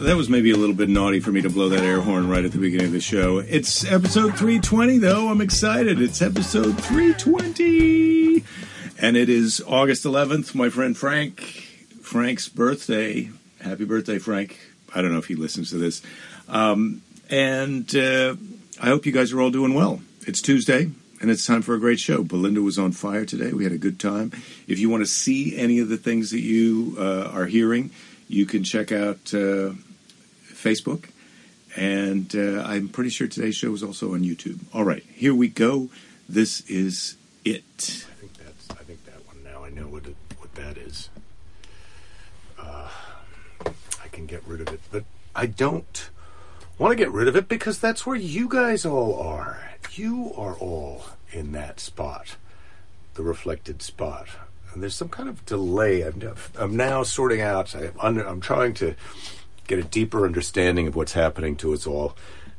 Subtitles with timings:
[0.00, 2.44] that was maybe a little bit naughty for me to blow that air horn right
[2.44, 3.38] at the beginning of the show.
[3.38, 5.28] It's episode 320, though.
[5.28, 6.00] I'm excited.
[6.00, 8.44] It's episode 320.
[8.98, 11.40] And it is August 11th, my friend Frank.
[12.02, 13.30] Frank's birthday.
[13.60, 14.58] Happy birthday, Frank.
[14.94, 16.02] I don't know if he listens to this.
[16.48, 18.36] Um, and uh,
[18.80, 20.00] I hope you guys are all doing well.
[20.26, 20.90] It's Tuesday,
[21.20, 22.22] and it's time for a great show.
[22.22, 23.52] Belinda was on fire today.
[23.52, 24.32] We had a good time.
[24.68, 27.90] If you want to see any of the things that you uh, are hearing,
[28.28, 29.70] you can check out uh,
[30.66, 31.10] Facebook.
[31.76, 34.60] And uh, I'm pretty sure today's show is also on YouTube.
[34.72, 35.90] All right, here we go.
[36.28, 38.06] This is it.
[38.10, 38.70] I think that's.
[38.70, 39.62] I think that one now.
[39.62, 41.10] I know what it, what that is.
[42.58, 42.88] Uh,
[43.64, 46.10] I can get rid of it, but I don't
[46.78, 49.70] want to get rid of it because that's where you guys all are.
[49.92, 52.36] You are all in that spot,
[53.14, 54.28] the reflected spot.
[54.72, 56.02] And there's some kind of delay.
[56.02, 57.74] I'm, I'm now sorting out.
[58.00, 58.94] I'm, I'm trying to
[59.66, 62.16] get a deeper understanding of what's happening to us all.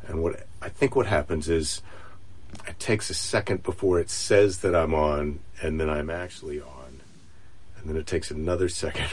[0.07, 1.81] And what I think what happens is
[2.67, 7.01] it takes a second before it says that I'm on, and then I'm actually on.
[7.77, 9.09] And then it takes another second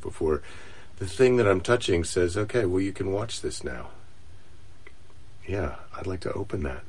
[0.00, 0.42] before
[0.98, 3.90] the thing that I'm touching says, okay, well, you can watch this now.
[5.46, 6.82] Yeah, I'd like to open that.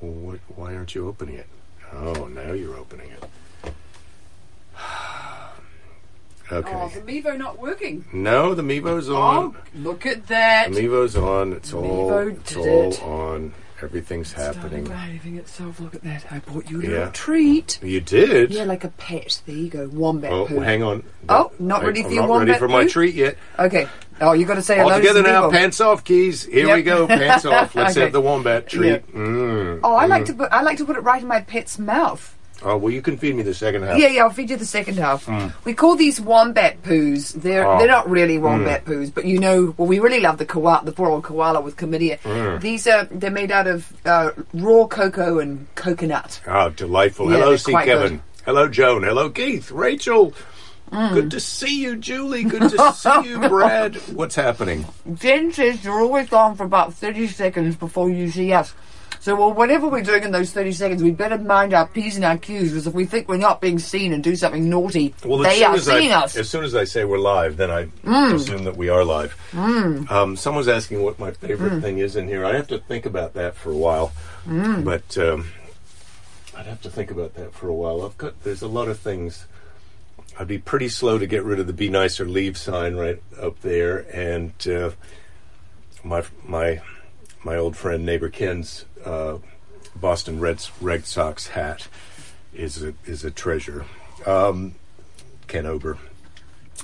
[0.00, 1.46] Well, what, why aren't you opening it?
[1.92, 3.24] Oh, now you're opening it.
[6.52, 6.72] Okay.
[6.74, 8.04] Oh, the Mevo not working.
[8.12, 9.36] No, the Mevo's on.
[9.36, 10.72] Oh, look at that.
[10.72, 11.52] The Mevo's on.
[11.52, 13.02] It's all, Mevo it's all it.
[13.02, 13.54] on.
[13.82, 14.84] Everything's Starting happening.
[14.84, 15.80] behaving itself.
[15.80, 16.26] Look at that.
[16.30, 16.88] I bought you a Yeah.
[16.90, 17.78] little treat.
[17.82, 18.50] You did?
[18.50, 19.40] Yeah, like a pet.
[19.46, 19.88] There you go.
[19.90, 20.60] Wombat Oh, poo.
[20.60, 21.02] hang on.
[21.30, 23.38] Oh, not I- ready for I'm your not ready wombat for my treat yet.
[23.58, 23.88] Okay.
[24.20, 25.48] Oh, you got to say hello All to together now.
[25.48, 25.52] Mevo.
[25.52, 26.44] Pants off, keys.
[26.44, 26.76] Here Yep.
[26.76, 27.06] we go.
[27.06, 27.74] Pants off.
[27.74, 28.00] Let's Okay.
[28.02, 28.86] have the wombat treat.
[28.90, 28.98] Yeah.
[29.18, 29.80] Mm.
[29.82, 30.52] Oh, I like to put.
[30.52, 32.36] I like to put it right in my pet's mouth.
[32.62, 33.98] Oh, well, you can feed me the second half.
[33.98, 34.22] Yeah, yeah.
[34.22, 35.28] I'll feed you the second half.
[35.64, 37.32] We call these wombat poos.
[37.32, 37.76] They're Mm.
[37.76, 37.78] Oh.
[37.78, 40.92] they're not really wombat poos, but you know, well, we really love the koala, the
[40.92, 42.18] poor old koala with chlamydia.
[42.20, 42.60] Mm.
[42.60, 46.40] These are they're made out of uh, raw cocoa and coconut.
[46.46, 47.30] Oh, delightful.
[47.30, 47.72] Yeah, Hello, C.
[47.72, 48.08] Kevin.
[48.16, 48.20] good.
[48.44, 49.02] Hello, Joan.
[49.04, 49.70] Hello, Keith.
[49.70, 50.32] Rachel.
[50.92, 51.14] Mm.
[51.14, 52.42] Good to see you, Julie.
[52.44, 53.94] Good to see you, Brad.
[54.12, 54.84] What's happening?
[55.14, 58.74] Jen says you're always gone for about 30 seconds before you see us.
[59.22, 62.24] So, well, whatever we're doing in those 30 seconds, we better mind our P's and
[62.24, 65.40] our Q's, because if we think we're not being seen and do something naughty, Well,
[65.40, 66.36] they are as I, seeing us.
[66.38, 68.34] As soon as I say we're live, then I Mm.
[68.34, 69.36] assume that we are live.
[69.54, 71.82] Um, someone's asking what my favorite Mm.
[71.82, 72.46] thing is in here.
[72.46, 74.12] I have to think about that for a while.
[74.46, 75.48] But um,
[76.56, 78.02] I'd have to think about that for a while.
[78.06, 79.44] I've got there's a lot of things.
[80.38, 83.22] I'd be pretty slow to get rid of the "Be Nice or Leave" sign right
[83.38, 84.90] up there, and uh,
[86.02, 86.80] my my
[87.44, 89.38] my old friend neighbor Ken's uh,
[89.96, 91.88] Boston Red Red Sox hat
[92.54, 93.84] is a is a treasure.
[94.26, 94.74] Um,
[95.46, 95.98] Ken Ober,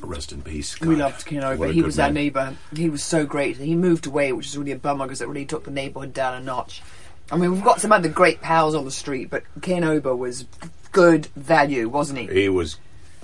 [0.00, 0.81] rest in peace.
[0.81, 1.69] we loved Ken Ober.
[1.69, 2.56] He was our neighbour.
[2.75, 3.56] He was so great.
[3.56, 6.34] He moved away, which is really a bummer because it really took the neighbourhood down
[6.34, 6.82] a notch.
[7.31, 10.47] I mean, we've got some other great pals on the street, but Ken Ober was
[10.93, 12.27] good value, wasn't he?
[12.27, 12.78] He was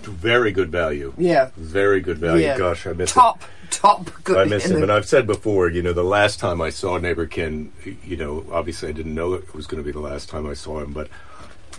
[0.06, 1.12] very good value.
[1.16, 1.50] Yeah.
[1.56, 2.44] Very good value.
[2.44, 2.58] Yeah.
[2.58, 4.36] Gosh, I miss Top, top good.
[4.36, 4.42] him.
[4.42, 4.76] I miss him.
[4.76, 7.72] the- And I've said before, you know, the last time I saw neighbor Ken,
[8.04, 10.54] you know, obviously I didn't know it was going to be the last time I
[10.54, 11.08] saw him, but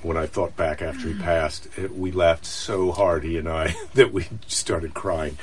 [0.01, 3.75] when I thought back after he passed, it, we laughed so hard, he and I,
[3.94, 5.38] that we started crying.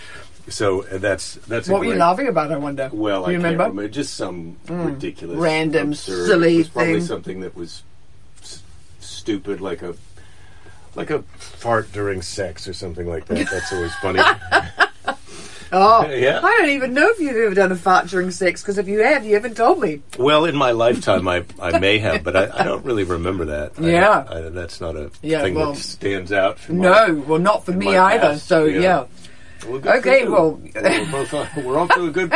[0.48, 2.90] So uh, that's that's what were you laughing about, I wonder?
[2.92, 3.62] Well, Do you I remember?
[3.62, 3.66] Mm.
[3.66, 3.88] can't remember.
[3.92, 7.02] Just some ridiculous, Random, absurd- silly probably thing.
[7.02, 7.82] something that was
[8.42, 8.62] s-
[9.00, 9.94] stupid, like a
[10.94, 13.48] like a fart during sex or something like that.
[13.50, 14.20] That's always funny.
[15.72, 16.40] Oh, Yeah.
[16.42, 19.04] I don't even know if you've ever done a fart during sex because if you
[19.04, 20.02] have, you haven't told me.
[20.18, 23.78] well, in my lifetime, I I may have, but I, I don't really remember that.
[23.78, 24.24] Yeah.
[24.28, 26.58] I, that's not a Yeah, thing well, that stands out.
[26.68, 28.30] in my- No, well, not for me either.
[28.30, 28.80] past, So yeah.
[28.80, 29.04] yeah.
[29.68, 32.32] Well, Okay, well- we're both we're off to a good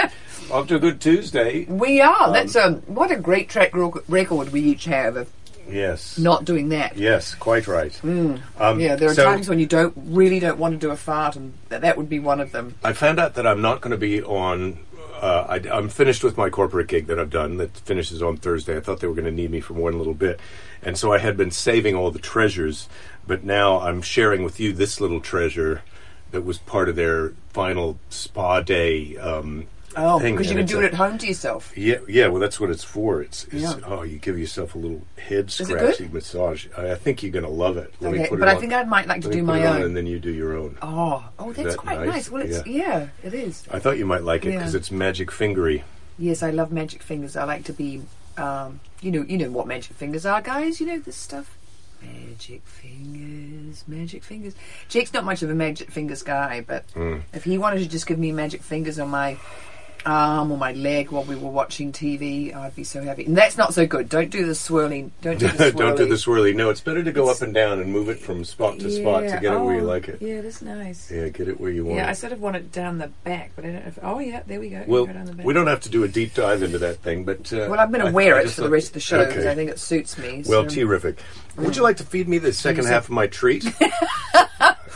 [0.53, 1.65] off to a good Tuesday.
[1.69, 2.32] we are.
[2.32, 5.26] That's um, what a great track record we each have
[5.69, 6.19] Yes.
[6.19, 6.97] not doing that.
[6.97, 7.98] Yes, quite right.
[8.04, 8.41] Um,
[8.80, 11.36] Yeah, there are so- times when you don't really don't want to do a fart,
[11.36, 12.74] and that, that would be one of them.
[12.84, 14.78] I found out that I'm not going to be on.
[15.21, 17.56] Uh, I, I'm finished with my corporate gig that I've done.
[17.56, 18.77] That finishes on Thursday.
[18.77, 20.39] I thought they were going to need me for one little bit,
[20.83, 22.89] and so I had been saving all the treasures.
[23.27, 25.83] But now I'm sharing with you this little treasure
[26.33, 29.16] that was part of their final spa day.
[29.16, 31.72] Um, Oh, thing, because you can do it at home to yourself.
[31.76, 32.26] Yeah, yeah.
[32.28, 33.22] Well, that's what it's for.
[33.22, 33.74] It's, it's Yeah.
[33.86, 36.66] oh, you give yourself a little head scratchy massage.
[36.76, 37.92] I, I think you're going to love it.
[38.00, 38.60] Let me Okay, but it I on.
[38.60, 39.82] think I might like to Let me do my own.
[39.82, 40.76] and then you do your own.
[40.82, 42.08] Oh, oh, that's that quite nice?
[42.08, 42.30] nice.
[42.30, 43.08] Well, it's yeah.
[43.22, 43.64] it is.
[43.70, 44.78] I thought you might like it because Yeah.
[44.78, 45.82] it's magic fingery.
[46.18, 47.36] Yes, I love magic fingers.
[47.36, 48.02] I like to be,
[48.36, 50.80] um, you know, you know what magic fingers are, guys.
[50.80, 51.56] You know this stuff.
[52.02, 54.54] Magic fingers, magic fingers.
[54.88, 57.18] Jake's not much of a magic fingers guy, but Hmm.
[57.32, 59.38] if he wanted to just give me magic fingers on my
[60.06, 63.24] arm or my leg while we were watching TV, I'd be so happy.
[63.24, 64.09] And that's not so good.
[64.09, 65.12] Don't do the swirling.
[65.22, 65.77] Don't do the swirling.
[65.77, 66.54] Don't do the swirly.
[66.54, 69.22] No, it's better to go up and down and move it from spot to spot
[69.22, 70.21] to Yeah, get it where you oh, like it.
[70.22, 71.10] Yeah, that's nice.
[71.10, 73.53] Yeah, get it where you want Yeah, I sort of want it down the back,
[73.56, 73.98] but I don't know if.
[74.03, 74.84] Oh, yeah, there we go.
[74.86, 75.47] Well, Go the back.
[75.47, 77.91] we don't have to do a deep dive into that thing, but uh, Well, I'm
[77.91, 79.51] going I- to wear I it just for the rest of the show because Okay.
[79.51, 80.42] I think it suits me.
[80.47, 81.18] Well, so- terrific.
[81.56, 83.65] Would you like to feed me the second half of my treat?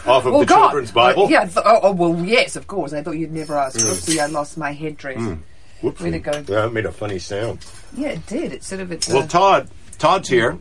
[0.09, 0.69] Off of Oh the God!
[0.69, 1.27] children's Bible?
[1.27, 1.45] Uh, yeah.
[1.45, 2.93] Th- oh, oh, well, yes, of course.
[2.93, 3.79] I thought you'd never ask.
[3.79, 5.39] Oopsie, I lost my headdress.
[5.83, 6.01] Whoops.
[6.01, 6.45] Way to go.
[6.49, 7.65] Yeah, it made a funny sound.
[7.95, 8.53] Yeah, it did.
[8.53, 8.91] It sort of.
[8.91, 9.09] It's.
[9.09, 9.69] Well, Todd,
[9.99, 10.59] Todd's here.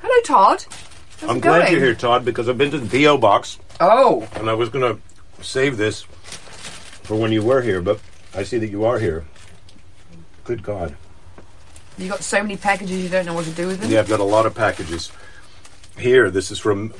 [0.00, 0.64] hello, Todd.
[1.20, 1.72] How's I'm it glad going?
[1.72, 4.96] you're here, Todd, because I've been to the PO box Oh, and I was going
[4.96, 8.00] to save this for when you were here, but
[8.34, 9.24] I see that you are here.
[10.44, 10.94] Good God.
[11.96, 13.90] you got so many packages you don't know what to do with them.
[13.90, 15.10] Yeah, I've got a lot of packages
[15.98, 16.30] here.
[16.30, 16.92] This is from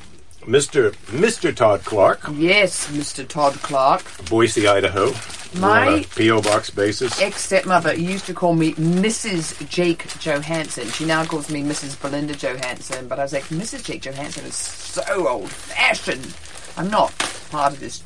[0.47, 0.93] Mr.
[1.11, 1.55] Mr.
[1.55, 3.27] Todd Clark, Yes, Mr.
[3.27, 4.05] Todd Clark.
[4.31, 5.13] Boise, Idaho.
[5.55, 7.21] We're My- on a PO box basis.
[7.21, 9.69] Ex stepmother used to call me Mrs.
[9.69, 10.89] Jake Johansson.
[10.91, 12.01] She now calls me Mrs.
[12.01, 13.85] Belinda Johansson, but I was like, Mrs.
[13.85, 16.35] Jake Johansson is so old fashioned.
[16.77, 17.13] I'm not
[17.51, 18.03] part of this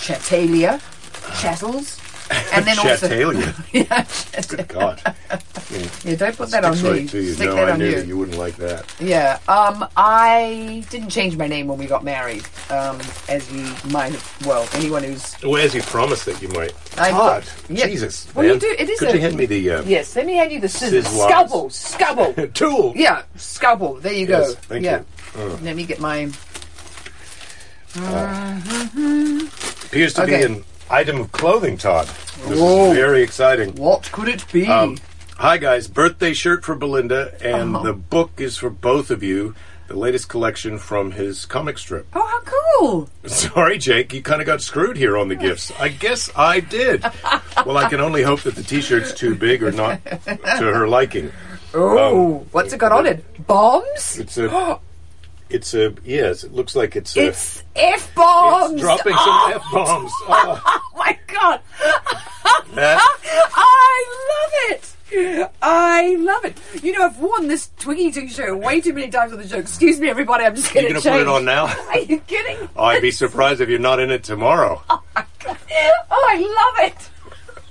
[0.00, 0.80] chatalia,
[1.40, 1.98] chattels.
[2.52, 3.08] And then also.
[3.72, 4.06] Yeah,
[4.48, 5.00] Good God.
[6.04, 7.20] yeah, don't put that on Sticks me.
[7.20, 7.34] to you.
[7.34, 8.02] Stick no, that I on knew you.
[8.02, 8.92] you wouldn't like that.
[9.00, 12.44] Yeah, um, I didn't change my name when we got married.
[12.70, 12.98] Um,
[13.28, 16.72] as you might have, well, anyone who's Well, as you promised that you might.
[16.98, 17.86] I- Todd, yeah.
[17.86, 18.26] Jesus.
[18.34, 20.16] Well, you do- it is Could a- you hand me the uh, yes.
[20.16, 21.06] Let me hand you the scissors.
[21.06, 21.24] Scissors.
[21.24, 22.48] Scalpel, scalpel.
[22.54, 22.92] tool?
[22.96, 23.94] Yeah, scalpel.
[24.00, 24.52] There you go.
[24.54, 25.02] Thank yeah.
[25.36, 25.42] you.
[25.42, 25.56] Uh.
[25.62, 26.30] Let me get my.
[29.86, 30.38] Appears to Okay.
[30.38, 32.06] be an item of clothing, Todd.
[32.48, 32.90] This Whoa.
[32.90, 33.74] is very exciting.
[33.76, 34.66] What could it be?
[34.66, 34.98] Um,
[35.36, 35.88] hi, guys.
[35.88, 37.82] Birthday shirt for Belinda, and Oh.
[37.82, 39.54] the book is for both of you.
[39.86, 42.06] The latest collection from his comic strip.
[42.14, 42.40] oh, how
[42.80, 43.10] cool!
[43.26, 45.70] Sorry, Jake, you kind of got screwed here on the gifts.
[45.78, 47.04] I guess I did.
[47.66, 50.38] Well, I can only hope that the T-shirt's too big or not to
[50.72, 51.32] her liking.
[51.74, 53.46] Oh, Um, what's it got on it?
[53.46, 54.18] Bombs?
[54.18, 54.48] It's a,
[55.54, 56.44] it's a yes.
[56.44, 57.28] It looks like it's a.
[57.28, 58.72] It's f bombs.
[58.72, 60.12] it's dropping some f bombs.
[60.28, 60.62] Oh,
[60.94, 61.60] Oh my god!
[62.76, 64.94] I love it.
[65.62, 66.58] I love it.
[66.82, 69.58] You know, I've worn this Twiggy T-shirt way too many times on the show.
[69.58, 70.44] Excuse me, everybody.
[70.44, 70.92] I'm just kidding.
[70.92, 71.66] Are you getting gonna put it on now?
[71.88, 72.68] Are you kidding?
[72.76, 74.82] Oh, I'd be surprised if you're not in it tomorrow.
[74.90, 75.58] Oh my god!
[76.10, 77.10] Oh, I love it.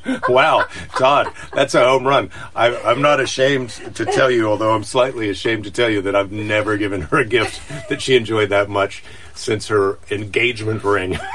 [0.29, 0.65] Wow,
[0.97, 2.29] Todd, that's a home run.
[2.55, 6.15] I, I'm not ashamed to tell you, although I'm slightly ashamed to tell you that
[6.15, 9.03] I've never given her a gift that she enjoyed that much
[9.33, 11.17] since her engagement ring.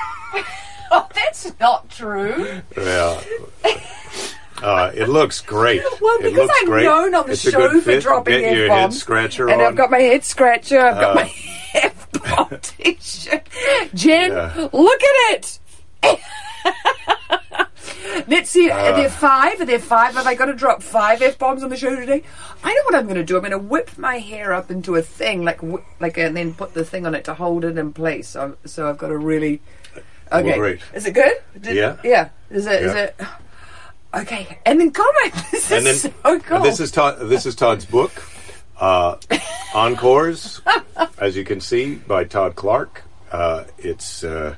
[0.90, 2.62] Oh, that's not true.
[2.74, 3.20] yeah.
[4.62, 5.82] Uh, it looks great.
[6.00, 6.84] Well, it because looks I'm great.
[6.84, 9.66] known on the It's show for dropping Get your head scratcher And on.
[9.68, 10.80] I've got my head scratcher.
[10.80, 11.32] I've got Uh, my
[11.74, 13.46] F-bomb T-shirt.
[13.92, 14.68] Jen, Yeah.
[14.72, 15.58] look at
[16.02, 16.18] it.
[18.26, 18.70] Let's see.
[18.70, 18.96] are Uh.
[18.96, 19.60] there five?
[19.60, 20.14] Are there five?
[20.14, 22.22] Have I got to drop five f bombs on the show today?
[22.64, 23.36] I know what I'm going to do.
[23.36, 25.60] I'm going to whip my hair up into a thing, like
[26.00, 28.28] like, and then put the thing on it to hold it in place.
[28.28, 29.60] So, so I've got to really.
[30.30, 30.54] Okay.
[30.58, 30.80] great.
[30.94, 31.32] Is it good?
[31.60, 31.96] Did- Yeah.
[32.04, 32.28] Yeah.
[32.50, 32.82] Is it?
[32.82, 33.00] Is Yeah.
[33.04, 33.16] it?
[34.14, 34.58] Okay.
[34.66, 35.34] And then comment.
[35.50, 36.56] This and then is so cool.
[36.58, 38.22] and this is Todd, this is Todd's book,
[38.80, 39.16] uh,
[39.74, 40.60] Encores,
[41.18, 43.02] as you can see by Todd Clark.
[43.30, 44.54] Uh, it's uh,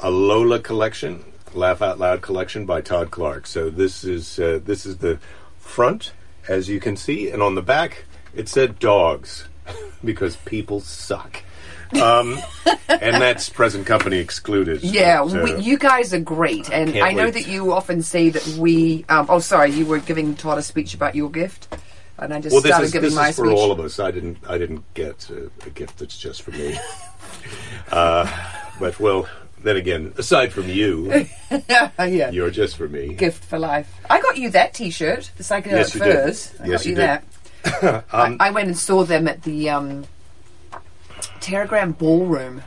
[0.00, 1.24] a Lola collection,
[1.56, 3.46] Laugh Out Loud collection by Todd Clark.
[3.46, 5.18] So this is uh, this is the
[5.58, 6.12] front,
[6.48, 8.04] as you can see, and on the back
[8.36, 9.48] it said dogs
[10.04, 11.42] because people suck.
[12.00, 12.38] Um,
[12.88, 14.82] and that's present company excluded.
[14.82, 17.34] Yeah, we, you guys are great, and Can't I know wait.
[17.34, 19.04] that you often say that we.
[19.08, 21.76] Um, oh, sorry, you were giving Todd a speech about your gift,
[22.18, 24.00] and I just well, started is, giving this my is for all of us.
[24.00, 24.38] I didn't.
[24.48, 26.76] I didn't get a, a gift that's just for me.
[27.92, 28.26] uh,
[28.80, 29.28] but well,
[29.62, 31.26] then again, aside from you,
[31.68, 33.14] yeah, you're just for me.
[33.14, 33.92] gift for life.
[34.08, 36.14] I got you that T-shirt, the psychedelic Yes, you did.
[36.14, 36.54] furs.
[36.60, 37.04] I Yes, got you you, did.
[37.04, 38.04] that.
[38.12, 40.04] I, I went and saw them at the um,
[41.40, 42.62] Teragram Ballroom.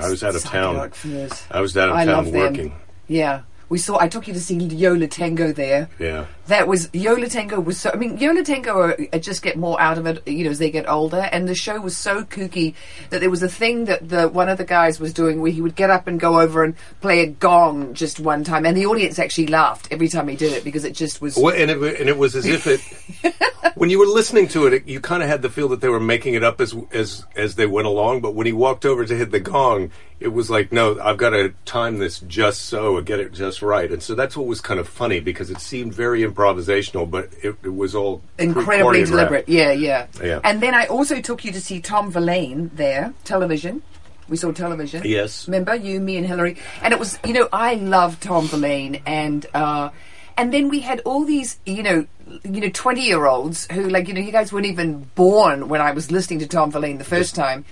[0.00, 0.90] I was out of town.
[0.90, 1.42] furs.
[1.50, 2.40] I was out of I town love them.
[2.40, 2.72] working.
[3.08, 3.98] Yeah, we saw.
[3.98, 5.88] I took you to see Yo La Tengo there.
[5.98, 6.26] Yeah.
[6.48, 7.90] That was Yo La Tengo was so.
[7.92, 10.58] I mean, Yo La Tengo are, just get more out of it, you know, as
[10.58, 11.28] they get older.
[11.30, 12.74] And the show was so kooky
[13.10, 15.60] that there was a thing that the one of the guys was doing where he
[15.60, 18.86] would get up and go over and play a gong just one time, and the
[18.86, 21.36] audience actually laughed every time he did it because it just was.
[21.36, 23.34] Well, and it, and it was as if it,
[23.74, 25.90] when you were listening to it, it you kind of had the feel that they
[25.90, 28.22] were making it up as as as they went along.
[28.22, 31.30] But when he walked over to hit the gong, it was like, no, I've got
[31.30, 33.92] to time this just so and get it just right.
[33.92, 37.30] And so that's what was kind of funny because it seemed very impromptu improvisational, but
[37.42, 39.48] it, it was all incredibly deliberate.
[39.48, 40.40] Yeah, yeah, Yeah.
[40.44, 43.82] And then I also took you to see Tom Verlaine there, television.
[44.28, 45.02] We saw television.
[45.04, 45.48] Yes.
[45.48, 49.46] Remember you, me, and Hillary, and it was you know I love Tom Verlaine, and
[49.54, 49.90] uh,
[50.36, 52.06] and then we had all these you know
[52.44, 55.80] you know twenty year olds who like you know you guys weren't even born when
[55.80, 57.64] I was listening to Tom Verlaine the first time.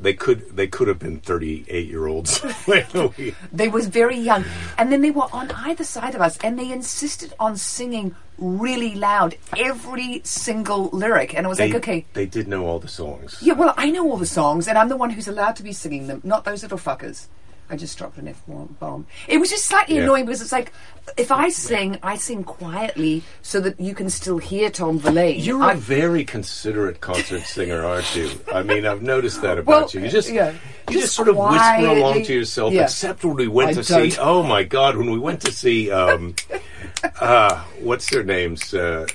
[0.00, 2.40] They could they could have been thirty eight year olds.
[3.52, 4.44] They was very young,
[4.78, 8.94] and then they were on either side of us, and they insisted on singing really
[8.94, 12.06] loud every single lyric, and I was they, like, okay.
[12.12, 13.38] they did know all the songs.
[13.40, 15.72] Yeah, well, I know all the songs, and I'm the one who's allowed to be
[15.72, 17.26] singing them, not those little fuckers.
[17.70, 19.06] I just dropped an F bomb.
[19.28, 20.02] It was just slightly Yeah.
[20.02, 20.72] annoying because it's like,
[21.16, 25.40] if I sing, I sing quietly so that you can still hear Tom Verlaine.
[25.40, 28.28] You're a very considerate concert singer, aren't you?
[28.52, 30.00] I mean, I've noticed that about Well, you.
[30.02, 30.50] You just yeah.
[30.50, 32.74] you Just just sort of whisper along to yourself.
[32.74, 32.82] yeah.
[32.82, 34.10] Except when we went I to don't.
[34.10, 34.18] see.
[34.20, 34.96] Oh my God!
[34.98, 36.34] When we went to see, um,
[37.20, 38.74] uh, what's their names?
[38.74, 39.06] Uh,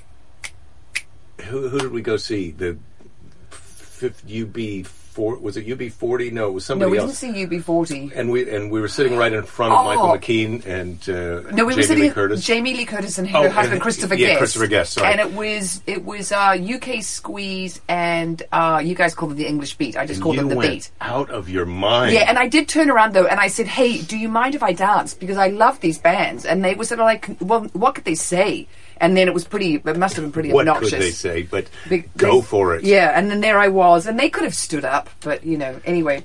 [1.44, 2.52] who, who did we go see?
[2.52, 2.78] The
[3.52, 4.86] fifth UB
[5.18, 6.30] four was it UB forty?
[6.32, 7.20] No, it was somebody no, somebody we else.
[7.22, 8.12] didn't see UB40.
[8.16, 9.84] and we and we were sitting right in front of Oh.
[9.90, 12.46] Michael McKean and uh, No, we were Jamie sitting Lee Curtis.
[12.46, 14.38] Jamie Lee Curtis and Oh, her husband and- Christopher yeah, Guest.
[14.38, 15.12] Christopher Guest, sorry.
[15.12, 19.48] And it was it was uh, UK Squeeze and uh, you guys called them the
[19.48, 19.98] English Beat.
[19.98, 20.92] I just call you them the went Beat.
[21.02, 22.14] out of your mind.
[22.14, 24.62] Yeah, and I did turn around though, and I said, "Hey, do you mind if
[24.64, 25.14] I dance?
[25.14, 28.16] Because I love these bands." And they were sort of like, "Well, what could they
[28.16, 28.68] say?"
[29.00, 29.76] And then it was pretty.
[29.76, 30.92] It must have been pretty what obnoxious.
[30.92, 31.44] could they say?
[31.44, 31.68] But
[32.18, 32.84] go they- for it.
[32.84, 35.80] Yeah, and then there I was, and they could have stood up, but you know,
[35.86, 36.24] anyway.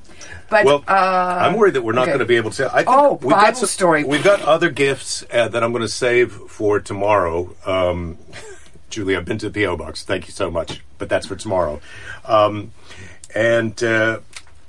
[0.50, 0.92] But Well, uh,
[1.40, 2.10] I'm worried that we're not okay.
[2.12, 2.70] going to be able to.
[2.72, 4.04] I think Oh, we've got Bible some- story.
[4.04, 7.54] We've got other gifts uh, that I'm going to save for tomorrow.
[7.64, 8.18] Um,
[8.90, 10.02] Julie, I've been to the PO box.
[10.04, 11.80] Thank you so much, but that's for tomorrow.
[12.26, 12.72] Um,
[13.34, 14.20] and uh,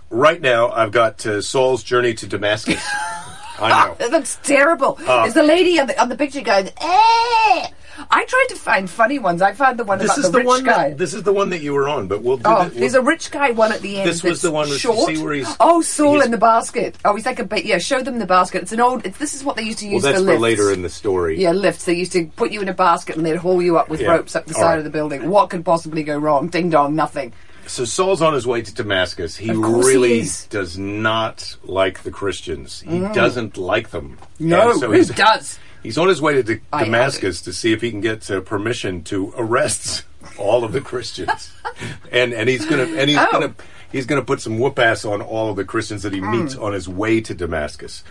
[0.10, 2.82] right now, I've got uh, Saul's journey to Damascus.
[3.60, 3.96] I know.
[4.00, 4.98] That looks terrible.
[5.06, 7.68] Uh, There's the lady on the, on the picture going, eh.
[8.10, 9.42] I tried to find funny ones.
[9.42, 10.64] I found the one This about is the, the rich one.
[10.64, 10.90] guy.
[10.90, 12.44] That, this is the one that you were on, but we'll do.
[12.46, 14.10] Oh, the, there's a rich guy one at the end.
[14.10, 15.08] This was the one with- short.
[15.16, 16.98] see where he's- oh, Saul he's- in the basket.
[17.06, 17.66] Oh, he's like a bit.
[17.66, 18.64] Yeah, show them the basket.
[18.64, 19.06] It's an old.
[19.06, 20.04] It's, this is what they used to use.
[20.04, 21.40] well, that's for for later in the story.
[21.42, 21.86] Yeah, lifts.
[21.86, 24.12] They used to put you in a basket and they'd haul you up with Yeah.
[24.12, 24.78] ropes up the All side right.
[24.80, 25.30] of the building.
[25.30, 26.48] What could possibly go wrong?
[26.48, 27.34] Ding dong, nothing.
[27.66, 29.38] So Saul's on his way to Damascus.
[29.38, 32.82] He course he really does not like the Christians.
[32.82, 34.18] He doesn't like them.
[34.40, 34.46] Mm.
[34.48, 35.60] No, so who he's, does?
[35.84, 39.04] He's on his way to D- Damascus to see if he can get uh, permission
[39.06, 40.04] to arrest
[40.38, 41.52] all of the Christians,
[42.12, 43.28] and and he's gonna and he's Oh.
[43.32, 43.56] gonna
[43.92, 46.32] he's gonna put some whoop ass on all of the Christians that he Hmm.
[46.44, 48.04] meets on his way to Damascus.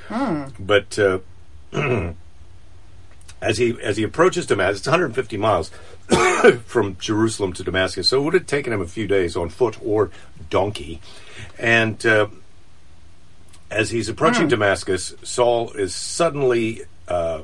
[0.60, 1.18] But uh,
[3.40, 5.70] as he as he approaches Damascus, it's 150 miles
[6.66, 9.78] from Jerusalem to Damascus, so it would have taken him a few days on foot
[9.82, 10.10] or
[10.50, 11.00] donkey.
[11.58, 12.28] And uh,
[13.70, 17.40] as he's approaching Damascus, Saul is suddenly uh,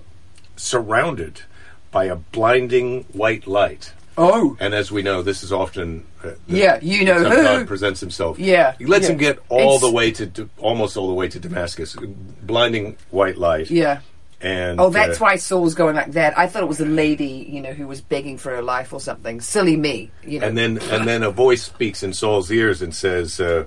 [0.59, 1.43] surrounded
[1.91, 3.93] by a blinding white light.
[4.21, 7.37] Oh, And as we know, this is often uh, Yeah, you know who.
[7.43, 8.39] God presents himself.
[8.39, 9.13] Yeah, he lets yeah.
[9.13, 11.97] him get all It's- the way to almost all the way to Damascus,
[12.43, 13.71] blinding white light.
[13.71, 14.01] yeah.
[14.41, 16.37] and Oh, that's uh, why Saul's going like that.
[16.37, 19.01] I thought it was a lady, you know, who was begging for her life or
[19.01, 19.41] something.
[19.41, 20.47] Silly me, you know.
[20.49, 23.65] And then and then a voice speaks in Saul's ears and says, uh,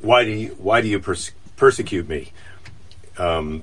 [0.00, 2.32] "Why do you why do you pers- persecute me?"
[3.18, 3.62] Um,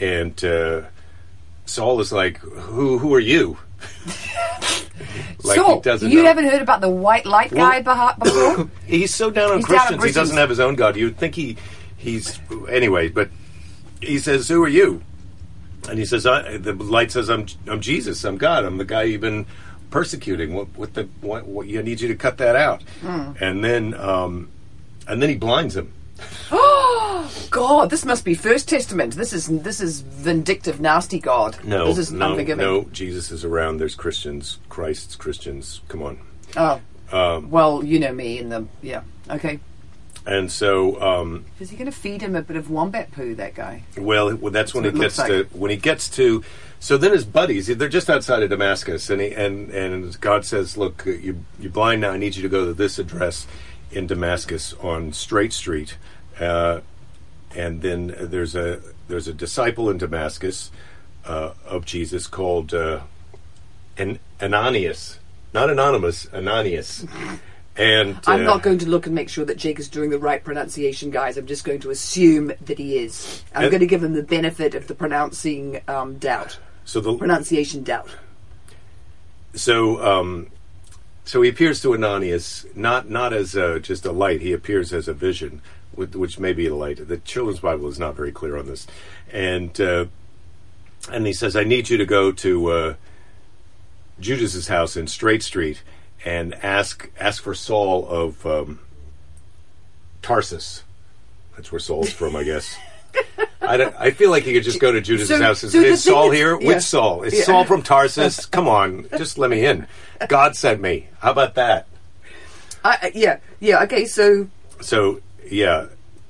[0.00, 0.82] and uh,
[1.66, 3.58] Saul is like, "Who who are you?"
[5.42, 6.10] like Saul, he doesn't.
[6.10, 6.28] you know.
[6.28, 7.80] haven't heard about the white light guy
[8.18, 8.68] before?
[8.86, 10.04] He's so down on He's down on Christians.
[10.04, 10.96] he doesn't have his own God.
[10.96, 11.56] You'd think he
[11.96, 13.30] he's anyway, but
[14.00, 15.02] he says, "Who are you?"
[15.88, 18.22] And he says, I, "The light says I'm I'm Jesus.
[18.24, 18.64] I'm God.
[18.64, 19.46] I'm the guy you've been
[19.90, 20.54] persecuting.
[20.54, 23.32] What what the what, what I need you to cut that out." Hmm.
[23.40, 24.50] And then um,
[25.08, 25.92] and then he blinds him.
[27.50, 29.14] God, this must be First Testament.
[29.14, 31.62] This is this is vindictive, nasty God.
[31.64, 32.64] No, this is no, unforgiving.
[32.64, 32.84] no.
[32.92, 33.78] Jesus is around.
[33.78, 34.58] There's Christians.
[34.68, 35.80] Christ's Christians.
[35.88, 36.18] Come on.
[36.56, 36.80] Oh,
[37.12, 39.02] Um, well, you know me and the yeah.
[39.30, 39.58] Okay,
[40.26, 43.34] and so um, is he going to feed him a bit of wombat poo?
[43.34, 43.82] That guy.
[43.96, 46.42] Well, well that's when he gets looks to when he gets to.
[46.80, 50.76] So then his buddies, they're just outside of Damascus, and he, and and God says,
[50.76, 52.10] "Look, you you're blind now.
[52.10, 53.46] I need you to go to this address
[53.90, 55.96] in Damascus on Straight Street."
[56.40, 56.80] Uh,
[57.54, 60.70] and then there's a there's a disciple in Damascus
[61.24, 63.00] uh, of Jesus called uh,
[63.96, 65.18] An- Ananias,
[65.52, 67.06] not anonymous, Ananias.
[67.76, 70.18] And I'm uh, not going to look and make sure that Jake is doing the
[70.18, 71.36] right pronunciation, guys.
[71.36, 73.42] I'm just going to assume that he is.
[73.54, 77.82] I'm going to give him the benefit of the pronouncing um, doubt, so the pronunciation
[77.82, 78.10] doubt.
[79.54, 80.48] so um,
[81.24, 84.40] so he appears to Ananias not not as uh, just a light.
[84.40, 85.60] He appears as a vision,
[85.96, 87.06] which may be a light.
[87.08, 88.86] The Children's Bible is not very clear on this,
[89.32, 90.06] and uh,
[91.10, 92.94] and he says, "I need you to go to uh,
[94.20, 95.82] Judas's house in Straight Street
[96.24, 98.80] and ask ask for Saul of um,
[100.22, 100.82] Tarsus.
[101.56, 102.76] That's where Saul's from, I guess."
[103.62, 105.78] I, don't- I feel like you could just go to Judas's So- house and so
[105.80, 106.58] "Is Saul is- here?
[106.60, 106.66] yeah.
[106.66, 107.22] Which Saul?
[107.22, 107.44] Is Yeah.
[107.44, 108.44] Saul from Tarsus?
[108.46, 109.86] Come on, just let me in.
[110.28, 111.08] God sent me.
[111.20, 111.86] How about that?"
[112.84, 113.82] I- yeah, yeah.
[113.84, 114.48] Okay, so
[114.80, 115.20] So
[115.50, 115.86] yeah,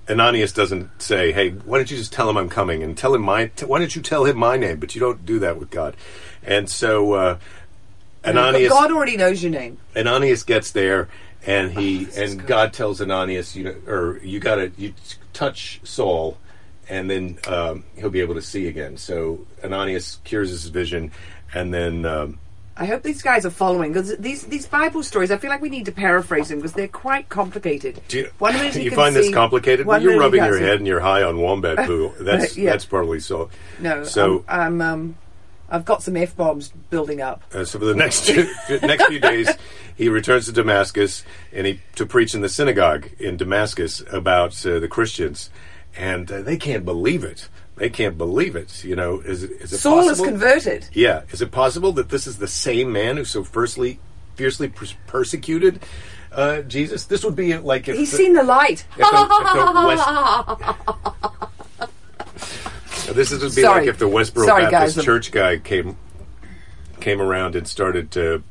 [0.08, 3.22] Ananias doesn't say, "Hey, why don't you just tell him I'm coming?" and tell him
[3.22, 3.46] my.
[3.46, 4.78] T- why don't you tell him my name?
[4.78, 5.96] But you don't do that with God.
[6.42, 7.38] And so uh,
[8.24, 9.78] Ananias, God already knows your name.
[9.96, 11.08] Ananias gets there,
[11.46, 14.94] and Oh, he and God tells Ananias, you know, or you got to you
[15.32, 16.36] touch Saul,
[16.88, 18.96] and then um, he'll be able to see again.
[18.96, 21.12] So Ananias cures his vision,
[21.52, 22.04] and then.
[22.04, 22.38] Um,
[22.76, 25.30] I hope these guys are following because these these Bible stories.
[25.30, 28.00] I feel like we need to paraphrase them because they're quite complicated.
[28.08, 29.86] Do you, One minute you find this complicated?
[29.86, 32.12] one You're rubbing your head and you're high on wombat poo.
[32.20, 32.70] That's Yeah.
[32.70, 33.48] that's probably so.
[33.78, 35.16] No, So I'm, I'm um,
[35.70, 37.42] I've got some f bombs building up.
[37.54, 38.28] Uh, so for the next
[38.82, 39.50] next few days,
[39.96, 44.80] he returns to Damascus and he to preach in the synagogue in Damascus about uh,
[44.80, 45.48] the Christians,
[45.96, 47.48] and uh, they can't believe it.
[47.76, 48.84] They can't believe it.
[48.84, 50.26] You know, is it, is it Saul is possible?
[50.26, 50.88] converted.
[50.92, 53.98] yeah, is it possible that this is the same man who so fiercely
[54.36, 55.80] pers- persecuted
[56.30, 57.06] uh, Jesus?
[57.06, 58.86] This would be like if He's the- seen the light.
[58.96, 60.08] if the- if the West-
[63.14, 63.80] this is would be Sorry.
[63.80, 65.04] like if the Westboro Sorry, Baptist guys.
[65.04, 65.96] Church guy came
[67.00, 68.42] came around and started to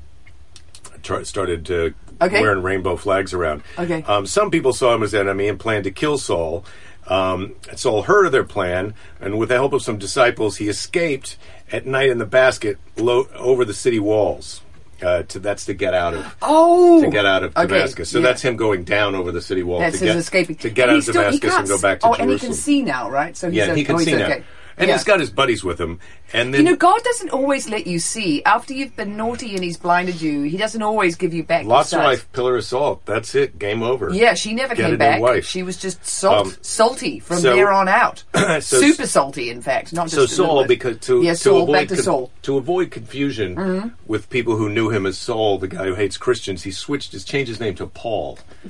[1.01, 1.89] tr- started uh,
[2.21, 2.41] Okay.
[2.41, 3.63] wearing rainbow flags around.
[3.77, 4.03] Okay.
[4.03, 6.63] Um, some people saw him as enemy and planned to kill Saul.
[7.07, 11.37] Um, Saul heard of their plan, and with the help of some disciples, he escaped
[11.71, 14.61] at night in the basket lo- over the city walls.
[15.01, 18.09] Uh, to that's to get out of Oh, to get out of Okay, Damascus.
[18.09, 18.23] So yeah.
[18.27, 20.87] that's him going down over the city wall That's to his get escaping to get
[20.87, 22.29] And out of Damascus and go back to oh, Jerusalem.
[22.29, 23.35] and he can see now, right?
[23.35, 24.37] So he's yeah, he can oh, see now.
[24.77, 24.95] And Yeah.
[24.95, 25.99] he's got his buddies with him.
[26.33, 28.43] And then You know, God doesn't always let you see.
[28.43, 31.65] After you've been naughty and He's blinded you, He doesn't always give you back.
[31.65, 32.03] Lot's sight.
[32.03, 33.05] wife, pillar of salt.
[33.05, 33.59] That's it.
[33.59, 34.09] Game over.
[34.11, 35.21] Yeah, she never Get a came new back.
[35.21, 35.45] wife.
[35.47, 38.23] She was just salt, Um, salty from so- there on out.
[38.61, 40.67] So- Super salty, in fact, not just So a little Saul, bit.
[40.69, 42.31] because to, yeah, to Saul, avoid back to con- Saul.
[42.43, 46.63] to avoid confusion with people who knew him as Saul, the guy who hates Christians,
[46.63, 48.39] he switched his changed his name to Paul,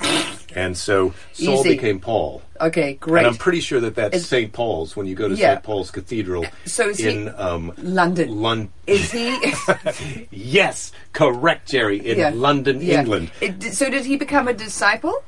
[0.54, 1.70] and so Saul Easy.
[1.70, 2.42] became Paul.
[2.60, 3.20] Okay, great.
[3.26, 4.52] And I'm pretty sure that that's St.
[4.52, 5.54] Paul's when you go to Yeah.
[5.54, 5.62] St.
[5.64, 8.40] Paul's Cathedral So in um, London.
[8.40, 8.72] London.
[8.86, 9.36] Is he?
[10.30, 11.98] Yes, correct, Jerry.
[11.98, 12.30] In yeah.
[12.34, 13.00] London, Yeah.
[13.00, 13.30] England.
[13.40, 15.22] It- so did he become a disciple?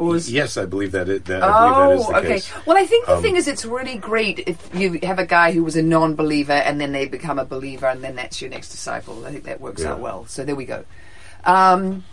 [0.00, 1.10] Yes, I believe that.
[1.10, 2.28] It, that I believe that is Oh, the okay.
[2.28, 2.52] case.
[2.64, 5.52] Well, I think the Um, thing is, it's really great if you have a guy
[5.52, 8.70] who was a non-believer and then they become a believer, and then that's your next
[8.70, 9.26] disciple.
[9.26, 9.90] I think that works Yeah.
[9.92, 10.24] out well.
[10.26, 10.84] So there we go.
[11.44, 12.04] Um,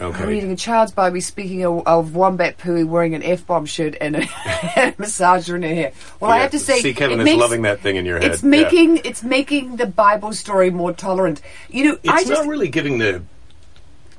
[0.00, 0.26] Okay.
[0.26, 4.16] Reading a child's Bible, speaking of, of Wombat Pooey wearing an F bomb shirt and
[4.16, 4.18] a,
[4.76, 5.92] and a massager in her hair.
[6.18, 8.32] Well, I have to say, see, Kevin is makes- loving that thing in your head.
[8.32, 8.48] It's Yeah.
[8.48, 11.40] making it's making the Bible story more tolerant.
[11.70, 13.22] You know, I It's just not really giving the.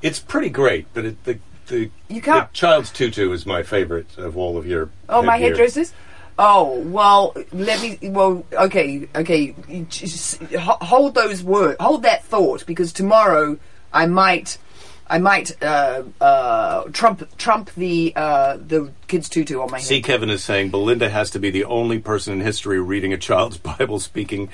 [0.01, 4.17] It's pretty great, but it, the the, You can't- the child's tutu is my favorite
[4.17, 4.89] of all of your.
[5.09, 5.55] Oh, my headgear.
[5.57, 5.93] hairdressers.
[6.37, 7.97] Oh well, let me.
[8.09, 9.55] Well, okay, okay.
[9.89, 11.77] just hold those words.
[11.79, 13.57] Hold that thought because tomorrow
[13.93, 14.57] I might,
[15.07, 19.85] I might uh, uh, trump trump the uh, the kids tutu on my head.
[19.85, 23.17] See, Kevin is saying Belinda has to be the only person in history reading a
[23.17, 24.49] child's Bible speaking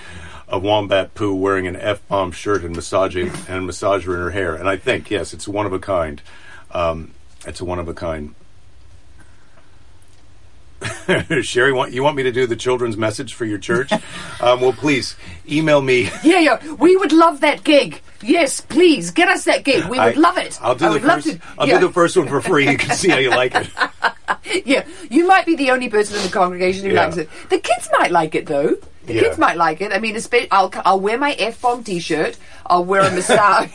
[0.48, 4.56] of wombat poo wearing an F bomb shirt and massaging and massager in her hair.
[4.56, 6.22] And I think yes, it's one of a kind.
[6.72, 7.12] Um,
[7.46, 8.36] it's a one of a kind.
[11.42, 13.92] Sherry, want you want me to do the children's message for your church?
[14.42, 15.16] um, well, please
[15.50, 16.10] email me.
[16.24, 16.74] Yeah, yeah.
[16.74, 18.02] We would love that gig.
[18.22, 19.84] Yes, please get us that gig.
[19.86, 20.58] We would I- love it.
[20.62, 21.28] I'll do I the first.
[21.28, 21.80] to- I'll yeah.
[21.80, 22.70] do the first one for free.
[22.70, 23.70] You can see how you like it.
[24.66, 27.06] Yeah, you might be the only person in the congregation who Yeah.
[27.06, 27.30] likes it.
[27.50, 28.76] The kids might like it though.
[29.06, 29.22] The Yeah.
[29.22, 29.92] kids might like it.
[29.92, 30.18] I mean,
[30.52, 32.38] I'll I'll wear my F bomb T-shirt.
[32.66, 33.70] I'll wear a massage.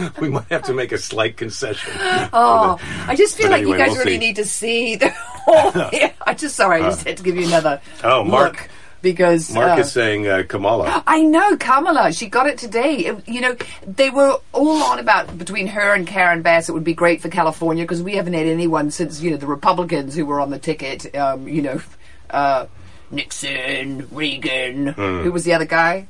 [0.20, 1.92] we might have to make a slight concession.
[2.32, 4.18] oh, I just feel But like anyway, you guys we'll really see.
[4.18, 5.10] need to see the.
[5.10, 6.82] whole yeah, I just sorry.
[6.82, 7.80] I just had to give you another.
[8.04, 8.52] Oh, Mark.
[8.52, 8.68] look
[9.02, 11.02] because Mark uh, is saying uh, Kamala.
[11.06, 12.12] I know Kamala.
[12.12, 12.96] She got it today.
[13.06, 16.68] It- you know, they were all on about between her and Karen Bass.
[16.68, 19.46] It would be great for California because we haven't had anyone since you know the
[19.46, 21.14] Republicans who were on the ticket.
[21.16, 21.80] Um, you know,
[22.28, 22.66] uh,
[23.10, 24.88] Nixon, Reagan.
[24.88, 25.20] Hmm.
[25.22, 26.06] Who was the other guy?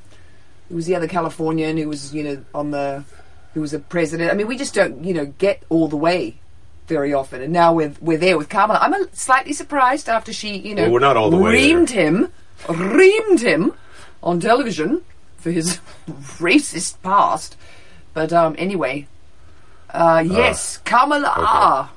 [0.68, 3.04] Who was the other Californian who was you know on the
[3.54, 4.30] who was a president?
[4.30, 6.36] I mean, we just don't you know get all the way
[6.86, 7.40] very often.
[7.40, 8.80] And now we're we're there with Kamala.
[8.80, 11.90] I'm a, slightly surprised after she you know Well, we're not all the way reamed
[11.90, 12.32] him,
[12.64, 13.72] reamed him
[14.22, 15.02] on television
[15.38, 15.78] for his
[16.38, 17.56] racist past.
[18.12, 19.06] But um, anyway,
[19.90, 21.90] uh, yes, Kamala.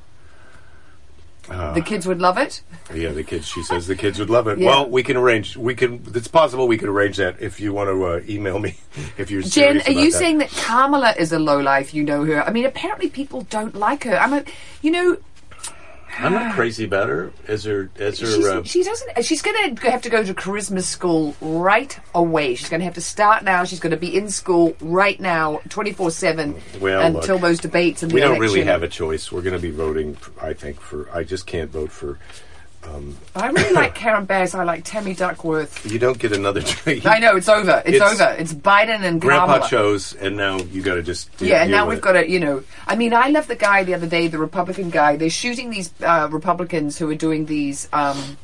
[1.48, 2.62] The kids would love it.
[2.94, 3.48] Yeah, the kids.
[3.48, 4.60] She says the kids would love it.
[4.60, 4.70] Yeah.
[4.70, 5.58] Well, we can arrange.
[5.58, 6.02] We can.
[6.14, 8.78] It's possible we can arrange that if you want to uh, email me.
[9.18, 10.18] If you're Jen, are you that.
[10.18, 11.94] saying that Kamala is a lowlife?
[11.94, 12.44] You know her.
[12.44, 14.16] I mean, apparently people don't like her.
[14.18, 14.44] I'm a,
[14.82, 15.18] you know,
[16.20, 18.28] I'm not crazy about her as her as her.
[18.28, 19.26] she's, uh, she doesn't.
[19.26, 22.56] She's going to have to go to charisma school right away.
[22.56, 23.64] She's going to have to start now.
[23.64, 28.04] She's going to be in school right now, twenty four seven, until look, those debates
[28.04, 29.32] and we the don't really have a choice.
[29.32, 30.18] We're going to be voting.
[30.42, 31.10] I think for.
[31.12, 32.20] I just can't vote for.
[33.36, 34.54] I really like Karen Bass.
[34.56, 35.90] I like Tammy Duckworth.
[35.92, 36.62] You don't get another.
[36.64, 37.06] treat.
[37.06, 37.82] I know it's over.
[37.86, 38.36] It's, It's- over.
[38.38, 39.70] It's Biden and Grandpa Kamala.
[39.70, 41.30] chose, and now you got to just.
[41.42, 42.02] Yeah, and deal now with we've it.
[42.04, 42.64] got to, you know.
[42.88, 45.16] I mean, I love the guy the other day, the Republican guy.
[45.16, 47.88] They're shooting these uh, Republicans who are doing these.
[47.94, 48.38] Um,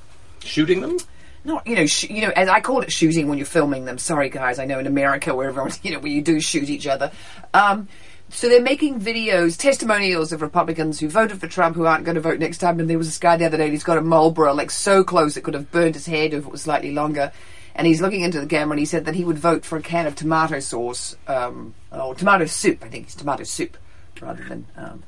[0.43, 0.97] shooting them.
[1.43, 3.97] not you know sh- you know as I called it shooting when you're filming them.
[3.97, 6.87] Sorry guys, I know in America where everyone you know where you do shoot each
[6.87, 7.11] other.
[7.53, 7.87] Um,
[8.29, 12.21] so they're making videos, testimonials of Republicans who voted for Trump who aren't going to
[12.21, 12.79] vote next time.
[12.79, 13.69] And there was this guy the other day.
[13.69, 16.51] He's got a Marlboro like so close it could have burned his head if it
[16.51, 17.31] was slightly longer.
[17.75, 19.81] And he's looking into the camera and he said that he would vote for a
[19.81, 22.83] can of tomato sauce um, or tomato soup.
[22.83, 23.77] I think it's tomato soup
[24.21, 25.03] rather than um,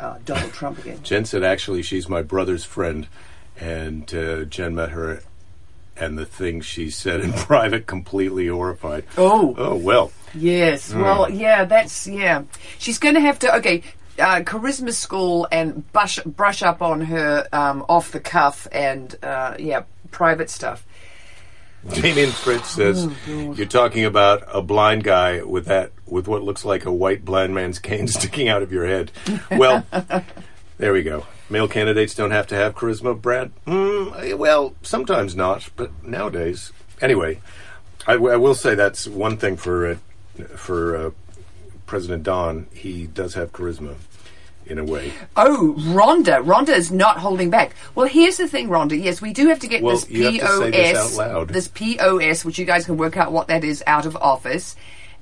[0.00, 1.02] uh, Donald Trump again.
[1.02, 3.06] Jen said, actually, she's my brother's friend,
[3.58, 5.22] and uh, Jen met her,
[6.02, 9.04] and the things she said in private completely horrified.
[9.16, 9.54] Oh.
[9.56, 10.12] oh well.
[10.34, 10.92] Yes.
[10.92, 12.44] Well, yeah, that's yeah.
[12.78, 13.82] She's going to have to okay.
[14.18, 19.56] Uh, charisma school and brush brush up on her um, off the cuff and uh,
[19.58, 20.84] yeah private stuff.
[21.88, 26.64] Damien Fritz says, Oh, "You're talking about a blind guy with that with what looks
[26.64, 29.10] like a white blind man's cane sticking out of your head."
[29.50, 29.84] Well,
[30.78, 31.26] there we go.
[31.52, 33.52] Male candidates don't have to have charisma, Brad.
[33.66, 37.40] Mm, well, sometimes not, but nowadays, anyway,
[38.06, 39.96] I, w- I will say that's one thing for uh,
[40.56, 41.10] for uh,
[41.86, 42.66] President Don.
[42.72, 43.96] He does have charisma,
[44.64, 45.12] in a way.
[45.36, 46.42] Oh, Rhonda.
[46.42, 47.74] Rhonda is not holding back.
[47.94, 49.00] Well, here's the thing, Rhonda.
[49.00, 51.48] Yes, we do have to get Well, this you have to POS, this out loud.
[51.50, 54.74] this POS, which you guys can work out what that is out of office.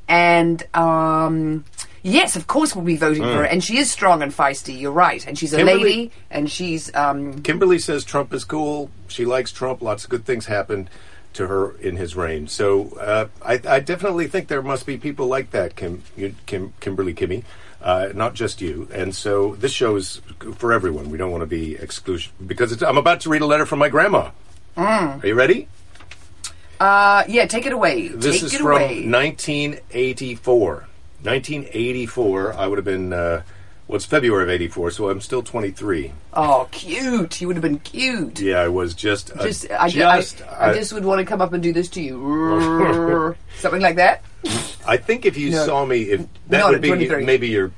[0.09, 1.65] And um,
[2.03, 3.45] yes, of course, we'll be voting for her.
[3.45, 4.79] And she is strong and feisty.
[4.79, 5.27] You're right.
[5.27, 5.59] And she's a.
[5.59, 6.13] Kimberly- lady.
[6.31, 8.91] And she's um, Kimberly says Trump is cool.
[9.09, 9.83] She likes Trump.
[9.83, 10.91] Lots of good things happened
[11.33, 12.49] to her in his reign.
[12.49, 16.73] So uh, I, I definitely think there must be people like that, Kim, you, Kim
[16.81, 17.45] Kimberly Kimmy,
[17.81, 18.89] uh, not just you.
[18.93, 20.21] And so this show is
[20.57, 21.09] for everyone.
[21.11, 23.79] We don't want to be exclusive because it's, I'm about to read a letter from
[23.79, 24.31] my grandma.
[24.77, 25.69] Are you ready?
[26.81, 27.47] uh, yeah.
[27.47, 28.09] Take it away.
[28.09, 29.07] This take is it from away.
[29.07, 30.87] 1984.
[31.23, 32.55] 1984.
[32.55, 33.13] I would have been.
[33.13, 33.43] Uh,
[33.89, 36.13] well, it's February of '84, so I'm still 23.
[36.35, 37.41] Oh, cute!
[37.41, 38.39] You would have been cute.
[38.41, 41.25] Yeah, I was just a- Just, I, just I, I a- just would want to
[41.25, 44.23] come up and do this to you, something like that.
[44.87, 45.67] I think if you No.
[45.67, 47.73] saw me, if that would be maybe your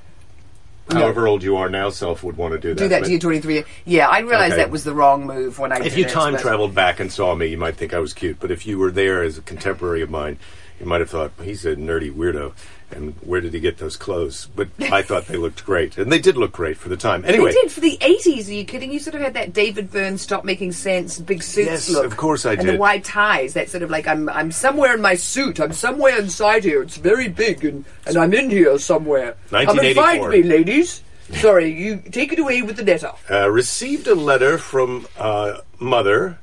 [0.90, 2.78] however old you are now self would want to do that.
[2.78, 3.64] Do that to you, twenty three.
[3.86, 4.62] Yeah, I realized Okay.
[4.64, 5.78] that was the wrong move when I.
[5.82, 8.36] If you time traveled back and saw me, you might think I was cute.
[8.38, 10.38] But if you were there as a contemporary of mine,
[10.78, 12.52] you might have thought he's a nerdy weirdo.
[12.92, 14.48] And where did he get those clothes?
[14.54, 17.24] But I thought they looked great, and they did look great for the time.
[17.24, 18.48] Anyway, They did for the eighties.
[18.48, 18.92] Are you kidding?
[18.92, 22.04] You sort of had that David Byrne stop making sense, big suits Yes, look.
[22.04, 22.80] of course I and the did.
[22.80, 23.54] white ties.
[23.54, 25.60] That sort of like I'm I'm somewhere in my suit.
[25.60, 26.82] I'm somewhere inside here.
[26.82, 29.36] It's very big, and and I'm in here somewhere.
[29.50, 30.04] Come and 1984.
[30.04, 31.02] find me, ladies.
[31.34, 33.10] Sorry, you take it away with the letter.
[33.30, 36.38] uh, received a letter from uh, mother.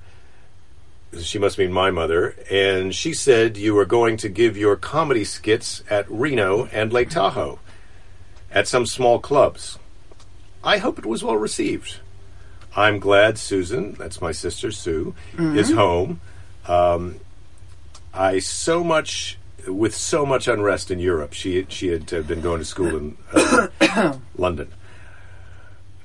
[1.17, 5.24] She must mean my mother, and she said you were going to give your comedy
[5.24, 7.60] skits at Reno and Lake Tahoe
[8.52, 9.80] at some small clubs.
[10.63, 11.98] I hope it was well received.
[12.76, 16.22] I'm glad Susan, that's my sister Sue, is home.
[16.67, 17.19] Um,
[18.13, 21.34] I so much with so much unrest in Europe.
[21.34, 24.72] She she had uh, been going to school in uh, London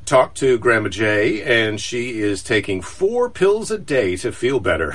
[0.05, 4.95] talked to Grandma Jay, and she is taking four pills a day to feel better.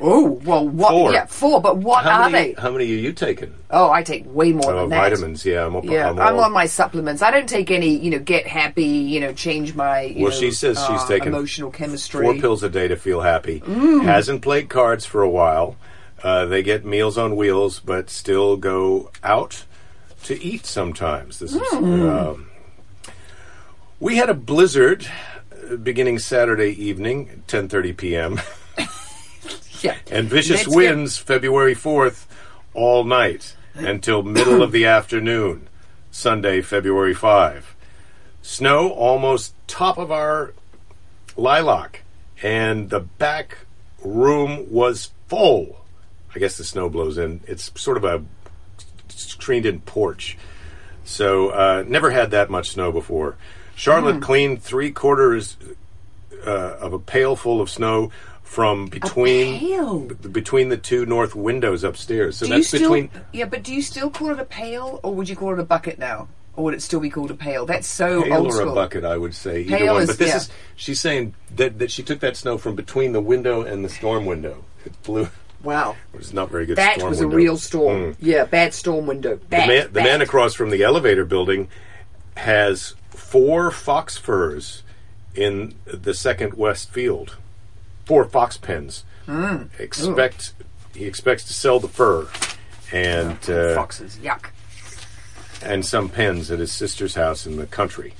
[0.00, 0.90] Oh well, what?
[0.90, 1.12] Four.
[1.12, 1.60] Yeah, four.
[1.60, 2.54] But what how are many?
[2.54, 2.60] they?
[2.60, 3.52] How many are you taking?
[3.68, 5.10] Oh, I take way more Oh, than that.
[5.10, 5.44] vitamins.
[5.44, 5.84] Yeah, I'm up.
[5.84, 7.20] Yeah, I'm, I'm, on my supplements.
[7.20, 10.02] I don't take any, you know, get happy, you know, change my.
[10.02, 12.22] You Well, know, she says she's uh, taken emotional chemistry.
[12.24, 13.58] four pills a day to feel happy.
[13.60, 14.04] Mm.
[14.04, 15.74] Hasn't played cards for a while.
[16.22, 19.64] Uh, they get meals on wheels, but still go out
[20.24, 21.40] to eat sometimes.
[21.40, 21.60] This is.
[21.72, 22.08] Mm.
[22.30, 22.47] Um,
[24.00, 25.06] we had a blizzard
[25.70, 28.40] uh, beginning Saturday evening, 10:30 p.m.
[29.80, 29.96] Yeah.
[30.10, 32.26] and vicious Let's get- winds February 4th
[32.74, 35.68] all night until middle of the afternoon
[36.10, 37.76] Sunday February 5
[38.42, 40.52] snow almost top of our
[41.36, 42.02] lilac
[42.42, 43.58] and the back
[44.02, 45.84] room was full.
[46.34, 47.40] I guess the snow blows in.
[47.46, 48.24] It's sort of a
[49.10, 50.36] screened in porch.
[51.04, 53.36] So uh, never had that much snow before
[53.78, 55.56] Charlotte cleaned three quarters
[56.46, 58.10] uh, of a pail full of snow
[58.42, 62.36] from between b- between the two north windows upstairs.
[62.38, 62.80] So Do that's still?
[62.80, 65.58] between Yeah, but do you still call it a pail, or would you call it
[65.60, 67.66] a bucket now, or would it still be called a pail?
[67.66, 68.72] That's so pail old or school.
[68.72, 70.02] a bucket, I would say either Pail one.
[70.02, 70.36] is- but this yeah.
[70.36, 73.88] is she's saying that that she took that snow from between the window and the
[73.90, 74.64] storm window.
[74.84, 75.28] It blew.
[75.62, 76.78] Wow, It was not very good.
[76.78, 77.34] that was window.
[77.34, 78.12] a real storm.
[78.14, 78.16] Mm.
[78.20, 79.38] Yeah, bad storm window.
[79.50, 81.68] The man, the man across from the elevator building
[82.36, 84.82] has four fox furs
[85.34, 87.36] in the second west field.
[88.04, 89.04] Four fox pens.
[89.26, 89.64] Hmm.
[89.78, 90.54] Expect
[90.94, 92.26] he expects to sell the fur
[92.92, 94.16] and uh, foxes.
[94.22, 94.46] Yuck.
[95.62, 98.14] and some pens at his sister's house in the country.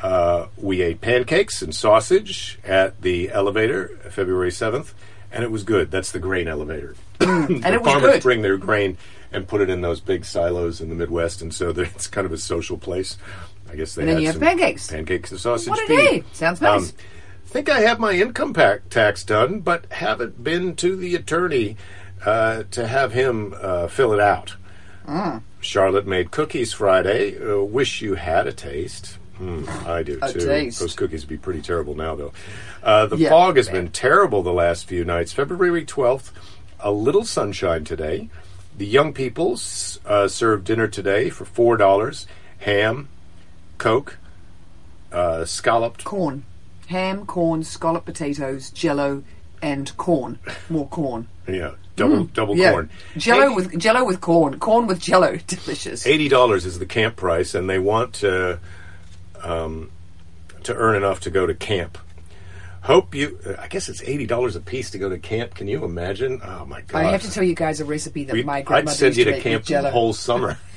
[0.00, 4.92] Uh, we ate pancakes and sausage at the elevator February 7th,
[5.30, 5.90] and it was good.
[5.90, 6.96] That's the grain elevator.
[7.20, 8.22] And the it was farmers good.
[8.22, 8.96] bring their grain
[9.32, 12.24] and put it in those big silos in the Midwest, and so that it's kind
[12.26, 13.16] of a social place.
[13.74, 14.86] I guess they And then had you have some pancakes.
[14.88, 15.68] pancakes and sausage.
[15.68, 16.22] What a day.
[16.32, 16.90] Sounds nice.
[16.90, 16.96] Um,
[17.46, 21.76] think I have my income tax done, but haven't been to the attorney
[22.24, 24.54] uh, to have him uh, fill it out.
[25.08, 25.42] Mm.
[25.60, 27.36] Charlotte made cookies Friday.
[27.36, 29.18] Uh, wish you had a taste.
[29.38, 30.38] Hmm, I do A too.
[30.46, 30.78] taste.
[30.78, 32.32] Those cookies would be pretty terrible now, though.
[32.82, 33.30] Uh, the Yeah.
[33.30, 35.32] fog has been terrible the last few nights.
[35.32, 36.30] February 12th,
[36.78, 38.28] a little sunshine today.
[38.78, 39.58] The young people
[40.06, 42.26] uh, served dinner today for $4.
[42.58, 43.08] Ham,
[43.78, 44.18] Coke,
[45.12, 46.44] uh, scalloped Corn,
[46.88, 49.22] ham, corn, scalloped potatoes, jello,
[49.62, 50.38] and corn.
[50.68, 51.28] More corn.
[51.48, 52.58] Yeah, double double Mm.
[52.58, 52.90] Yeah, corn.
[53.16, 54.58] jello Eighty- with jello with corn.
[54.58, 55.36] Corn with jello.
[55.46, 56.06] Delicious.
[56.06, 58.58] eighty dollars is the camp price, and they want to
[59.42, 59.90] um,
[60.62, 61.98] to earn enough to go to camp.
[62.82, 63.38] Hope you.
[63.46, 65.54] uh, I guess it's eighty dollars a piece to go to camp.
[65.54, 66.40] Can you imagine?
[66.44, 67.04] Oh my god!
[67.04, 69.18] I have to tell you guys a recipe that We- my I'd grandmother send used
[69.18, 69.90] you to to make camp the jello.
[69.90, 70.58] whole summer.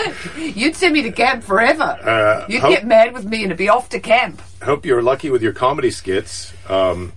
[0.36, 1.82] You'd send me to camp forever.
[1.82, 4.40] Uh, You'd hope- get mad with me and it'd be off to camp.
[4.62, 6.52] Hope you're lucky with your comedy skits.
[6.68, 7.12] Um,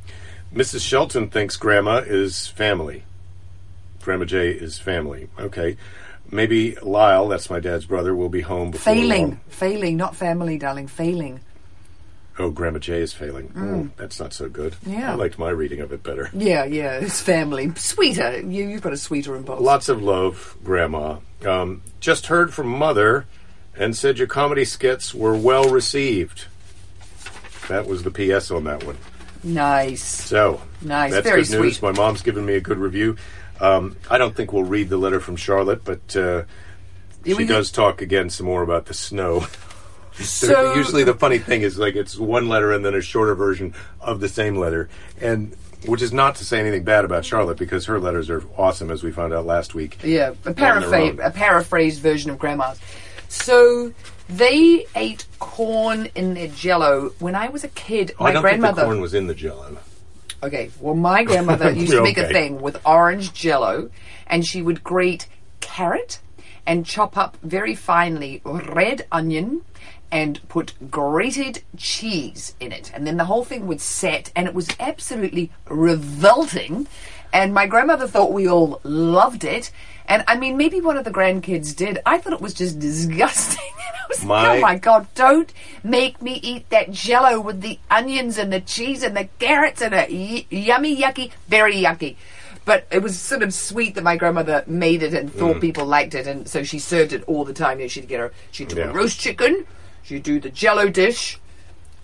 [0.53, 0.81] Mrs.
[0.87, 3.03] Shelton thinks Grandma is family.
[4.01, 5.27] Grandma J is family.
[5.39, 5.77] Okay.
[6.31, 9.39] Maybe Lyle, that's my dad's brother, will be home before Failing, long.
[9.47, 10.87] failing, not family, darling.
[10.87, 11.39] Failing.
[12.37, 13.51] Oh, Grandma J is failing.
[13.55, 14.73] Oh, that's not so good.
[14.85, 14.99] Mm.
[14.99, 15.11] Yeah.
[15.13, 16.29] I liked my reading of it better.
[16.33, 17.71] Yeah, yeah, it's family.
[17.75, 18.41] Sweeter.
[18.41, 19.61] You, you've got a sweeter impulse.
[19.61, 21.19] Lots of love, Grandma.
[21.45, 23.25] Um, just heard from Mother
[23.77, 26.45] and said your comedy skits were well received.
[27.69, 28.97] That was the PS on that one.
[29.43, 30.03] Nice.
[30.03, 31.77] So, Nice, That's very good news.
[31.77, 31.81] sweet.
[31.81, 33.15] My mom's given me a good review.
[33.61, 36.43] Um, I don't think we'll read the letter from Charlotte, but uh,
[37.25, 39.45] she does talk again some more about the snow.
[40.19, 43.73] So Usually, the funny thing is like it's one letter and then a shorter version
[43.99, 47.85] of the same letter, and which is not to say anything bad about Charlotte because
[47.85, 49.97] her letters are awesome, as we found out last week.
[50.03, 52.79] Yeah, a, paraphrase, a paraphrased version of grandma's.
[53.27, 53.93] So
[54.29, 57.11] they ate corn in their jello.
[57.19, 58.75] When I was a kid, Oh, my I don't grandmother.
[58.75, 59.77] think the corn was in the Jello.
[60.43, 63.89] Okay, well, my grandmother used to make a thing with orange jello,
[64.27, 65.27] and she would grate
[65.59, 66.19] carrot
[66.65, 69.61] and chop up very finely red onion
[70.11, 72.91] and put grated cheese in it.
[72.93, 76.87] And then the whole thing would set, and it was absolutely revolting.
[77.33, 79.71] And my grandmother thought we all loved it.
[80.07, 81.99] And I mean, maybe one of the grandkids did.
[82.05, 83.63] I thought it was just disgusting.
[83.77, 85.51] I was My- like, oh my god, don't
[85.83, 89.93] make me eat that jello with the onions and the cheese and the carrots and
[89.95, 90.09] it.
[90.11, 92.15] Y- yummy, yucky, very yucky.
[92.65, 95.37] But it was sort of sweet that my grandmother made it and Mm.
[95.39, 97.79] thought people liked it, and so she served it all the time.
[97.79, 98.89] You know, she'd get her, she'd do Yeah.
[98.89, 99.65] a roast chicken,
[100.05, 101.39] she'd do the jello dish.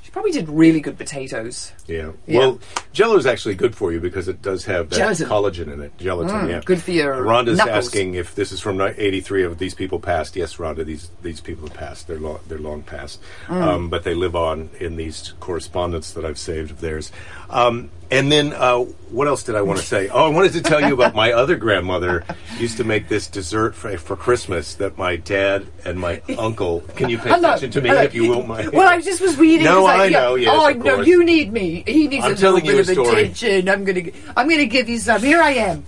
[0.01, 1.71] She probably did really good potatoes.
[1.85, 2.11] Yeah.
[2.25, 2.39] Yeah.
[2.39, 2.59] Well,
[2.91, 5.27] Jello is actually good for you because it does have that Gelatin.
[5.27, 5.97] collagen in it.
[5.99, 6.61] Gelatin, yeah.
[6.65, 7.87] good for your Rhonda's knuckles.
[7.87, 9.43] asking if this is from '83.
[9.43, 10.35] Of these people passed?
[10.35, 10.83] Yes, Rhonda.
[10.83, 12.07] These these people have passed.
[12.07, 12.39] They're long.
[12.47, 13.21] They're long past.
[13.47, 13.61] Mm.
[13.61, 17.11] Um, but they live on in these correspondence that I've saved of theirs.
[17.49, 20.09] Um, and then uh, what else did I want to say?
[20.09, 22.23] Oh, I wanted to tell you about my other grandmother
[22.59, 26.81] used to make this dessert for, for Christmas that my dad and my uncle.
[26.95, 28.01] Can you pay Hello, attention to me hello.
[28.03, 28.43] if you will?
[28.43, 29.65] My Well, I just was reading.
[29.65, 30.19] No, 'cause I yeah.
[30.19, 30.49] know, yes,
[30.85, 31.83] oh, you need me.
[31.87, 33.69] He needs I'm a telling little you bit a of attention.
[33.69, 34.01] I'm gonna,
[34.37, 35.21] I'm gonna give you some.
[35.21, 35.83] Here I am.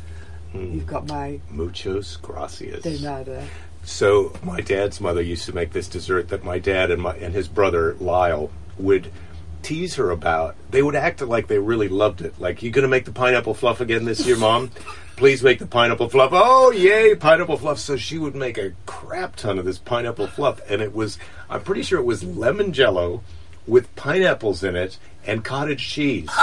[0.51, 0.73] Hmm.
[0.73, 2.83] You've got my Muchos gracias.
[2.83, 3.43] de nada.
[3.83, 7.33] So my dad's mother used to make this dessert that my dad and my and
[7.33, 9.11] his brother Lyle would
[9.63, 10.55] tease her about.
[10.69, 12.39] They would act like they really loved it.
[12.39, 14.71] Like, you going to make the pineapple fluff again this year, mom?
[15.15, 16.31] Please make the pineapple fluff.
[16.33, 17.79] Oh, yay, pineapple fluff.
[17.79, 20.59] So she would make a crap ton of this pineapple fluff.
[20.69, 21.17] And it was,
[21.49, 23.21] I'm pretty sure it was lemon jello
[23.67, 26.29] with pineapples in it and cottage cheese.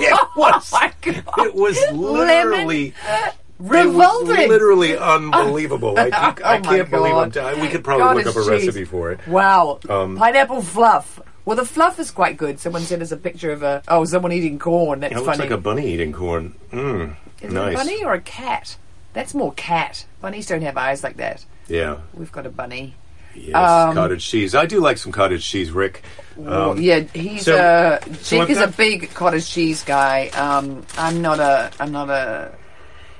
[0.00, 0.94] it was, God.
[1.38, 2.94] it was literally.
[3.58, 4.36] Revolting.
[4.36, 5.98] It was literally unbelievable.
[5.98, 7.54] I, I Oh my can't believe I'm God.
[7.56, 8.66] t- we could probably look up a cheese.
[8.66, 9.26] recipe for it.
[9.26, 9.80] Wow.
[9.88, 12.60] Um, Pineapple fluff Well, the fluff is quite good.
[12.60, 15.00] Someone sent us a picture of a oh, someone eating corn.
[15.00, 15.26] That's It funny.
[15.28, 16.54] looks like a bunny eating corn.
[16.70, 17.68] Mm, is nice.
[17.68, 18.76] it a bunny or a cat?
[19.14, 20.04] That's more cat.
[20.20, 21.46] Bunnies don't have eyes like that.
[21.66, 22.00] Yeah.
[22.12, 22.96] We've got a bunny.
[23.34, 23.54] Yes.
[23.56, 24.54] Um, cottage cheese.
[24.54, 26.02] I do like some cottage cheese, Rick.
[26.36, 29.82] Well, Um, yeah, he's so- uh, so Jake I've is a got- big cottage cheese
[29.84, 30.28] guy.
[30.34, 31.70] Um, I'm not a.
[31.80, 32.52] I'm not a.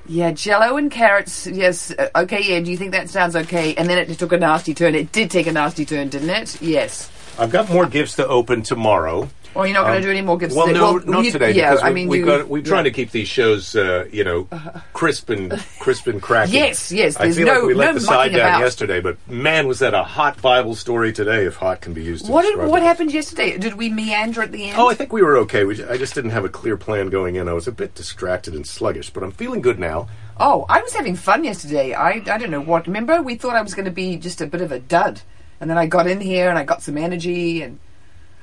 [0.07, 1.47] Yeah, Jello and carrots.
[1.47, 2.43] Yes, uh, okay.
[2.43, 3.75] Yeah, do you think that sounds okay?
[3.75, 4.95] And then it took a nasty turn.
[4.95, 6.61] It did take a nasty turn, didn't it?
[6.61, 7.11] Yes.
[7.39, 9.29] I've got more gifts to open tomorrow.
[9.55, 10.55] Or you're not going Um, to do any more gifts?
[10.55, 10.79] Well, today?
[10.79, 11.53] no, not you- today.
[11.53, 12.91] Yeah, because I we, mean, we've got we're trying yeah.
[12.91, 14.47] to keep these shows, uh, you know,
[14.93, 16.55] crisp and crisp and cracking.
[16.55, 18.61] Yes, yes, I feel no- like we let no the side down about.
[18.61, 21.47] yesterday, but man, was that a hot Bible story today?
[21.47, 22.27] If hot can be used.
[22.27, 22.85] To What did, what it.
[22.85, 23.57] happened yesterday?
[23.57, 24.79] Did we meander at the end?
[24.79, 25.65] Oh, I think we were okay.
[25.65, 27.49] We, I just didn't have a clear plan going in.
[27.49, 30.09] I was a bit distracted and sluggish, but I'm feeling good now.
[30.39, 31.95] Oh, I was having fun yesterday.
[31.95, 32.87] I, I don't know what.
[32.87, 35.23] Remember, we thought I was going to be just a bit of a dud.
[35.61, 37.63] And then I got in here and I got some energy.
[37.63, 37.79] And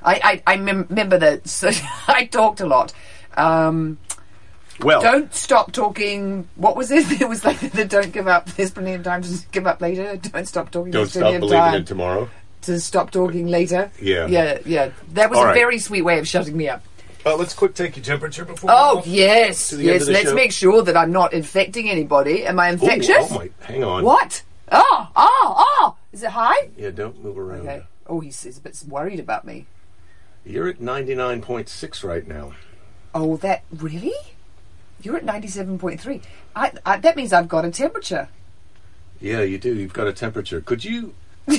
[0.02, 1.70] I, I, I mem- remember that so
[2.08, 2.92] I talked a lot.
[3.36, 3.98] Um,
[4.80, 6.48] Well, don't stop talking.
[6.56, 7.20] What was it?
[7.20, 8.46] It was like the don't give up.
[8.50, 10.16] There's plenty of time to give up later.
[10.32, 10.92] Don't stop talking.
[10.92, 12.28] don't stop believing time in tomorrow.
[12.62, 13.90] to stop talking later.
[14.00, 14.26] Yeah.
[14.26, 14.90] Yeah, yeah.
[15.14, 15.54] That was All a right.
[15.54, 16.82] very sweet way of shutting me up.
[17.24, 18.70] Uh, let's quick take your temperature before.
[18.72, 19.70] Oh, we yes.
[19.70, 20.34] To the end Yes, of the let's show.
[20.34, 22.44] make sure that I'm not infecting anybody.
[22.46, 23.26] Am I Ooh, infectious?
[23.32, 23.50] oh my!
[23.62, 24.04] Hang on.
[24.04, 24.42] What?
[24.70, 25.96] Oh, oh, oh!
[26.16, 26.70] Is it high?
[26.78, 27.60] Yeah, don't move around.
[27.68, 27.82] Okay.
[28.06, 29.66] Oh, he's, he's a bit worried about me.
[30.46, 32.52] You're at ninety nine point six right now.
[33.14, 34.14] Oh, that really?
[35.02, 36.22] You're at ninety-seven point three.
[36.54, 38.28] I, I that means I've got a temperature.
[39.20, 39.74] Yeah, you do.
[39.74, 40.62] You've got a temperature.
[40.62, 41.12] Could you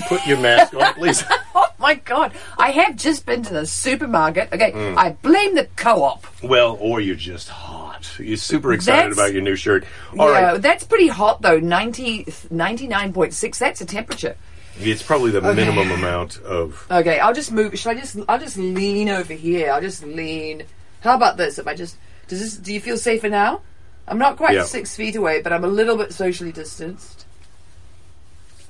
[0.08, 1.24] put your mask on, please?
[1.60, 2.34] Oh my god!
[2.58, 4.52] I have just been to the supermarket.
[4.52, 4.98] Okay, Hmm.
[4.98, 6.26] I blame the co-op.
[6.44, 7.87] well, or you're just hot.
[8.20, 9.86] You're super excited That's- about your new shirt.
[10.18, 11.60] All right, yeah, that's pretty hot though.
[11.60, 14.36] 90, 99.6, That's a temperature.
[14.80, 16.86] It's probably the minimum amount of.
[16.92, 17.78] Okay, I'll just move.
[17.80, 18.18] Should I just?
[18.30, 19.72] I'll just lean over here.
[19.72, 20.64] I'll just lean.
[21.02, 21.58] How about this?
[21.58, 22.58] If I just does this?
[22.58, 23.62] Do you feel safer now?
[24.08, 24.64] I'm not quite Yeah.
[24.66, 27.26] six feet away, but I'm a little bit socially distanced.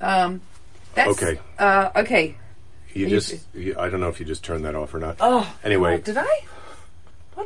[0.00, 0.40] Um,
[0.94, 1.38] that's Okay.
[1.58, 2.36] Uh, okay.
[2.94, 3.34] You you- just.
[3.54, 5.16] You, I don't know if you just turned that off or not.
[5.20, 5.52] Oh.
[5.62, 5.94] Anyway.
[5.94, 6.40] oh, did I?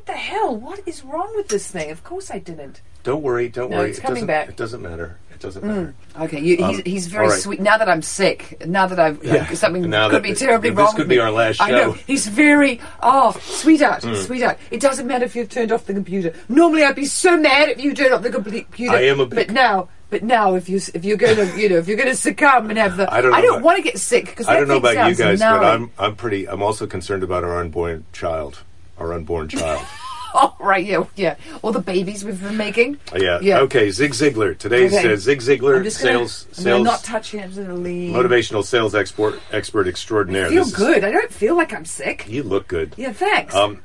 [0.03, 0.57] What the hell?
[0.57, 1.93] What is wrong with this thing?
[1.93, 2.83] Of course I didn't.
[3.05, 3.49] Don't worry.
[3.49, 3.91] Don't No, worry.
[3.91, 4.49] it's it coming doesn't, back.
[4.49, 5.17] It doesn't matter.
[5.33, 5.95] It doesn't matter.
[6.23, 7.41] Okay, you, he's, Um, he's very all right.
[7.41, 7.61] sweet.
[7.61, 10.71] Now that I'm sick, now that I've Yeah, something now could that be th- terribly
[10.71, 10.89] this wrong.
[10.91, 11.21] could with be me.
[11.21, 11.93] our last I know show.
[11.93, 11.99] Hmm.
[12.05, 14.59] he's very oh sweetheart, sweetheart.
[14.73, 16.33] It doesn't matter if you've turned off the computer.
[16.49, 18.97] Normally, I'd be so mad if you turned off the compu- computer.
[18.97, 19.89] I am a big- but now.
[20.11, 22.71] But now, if you if you're going to you know if you're going to succumb
[22.71, 24.79] and have the I don't know about- want to get sick because I don't know
[24.79, 25.65] about you guys, but.
[25.65, 26.49] I'm I'm pretty.
[26.49, 28.63] I'm also concerned about our unborn child.
[29.03, 29.85] Our unborn child.
[30.35, 32.99] oh right yeah yeah all the babies we've been making.
[33.17, 33.41] yeah.
[33.43, 33.59] Yeah.
[33.63, 33.91] Okay.
[33.91, 34.57] Zig Ziglar.
[34.57, 35.13] Today's Okay.
[35.13, 37.51] uh, Zig Ziglar, I'm just gonna, sales I'm sales not touch him.
[37.53, 40.47] Motivational sales export expert extraordinaire.
[40.47, 41.03] I feel This is- good.
[41.05, 42.27] I don't feel like I'm sick.
[42.29, 42.95] you look good.
[42.97, 43.53] Yeah, thanks.
[43.57, 43.81] Um,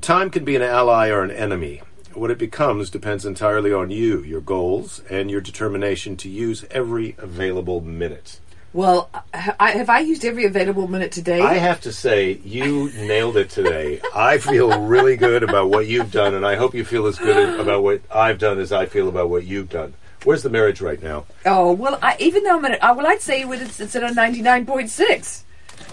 [0.00, 1.82] time can be an ally or an enemy.
[2.14, 7.14] What it becomes depends entirely on you, your goals, and your determination to use every
[7.18, 8.40] available minute.
[8.72, 11.40] Well, I, have I used every available minute today?
[11.40, 14.00] I have to say, you nailed it today.
[14.14, 17.58] I feel really good about what you've done, and I hope you feel as good
[17.58, 19.94] about what I've done as I feel about what you've done.
[20.24, 21.24] Where's the marriage right now?
[21.46, 24.12] oh well, I, even though I'm at, uh, well, I'd say it's, it's at a
[24.12, 25.44] ninety nine point six.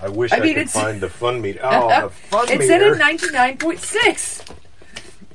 [0.02, 1.60] I wish I, I mean, could it's- find the fun meter.
[1.64, 2.54] Oh, the fun meat.
[2.56, 2.86] It's meter.
[2.88, 4.44] at a ninety nine point six.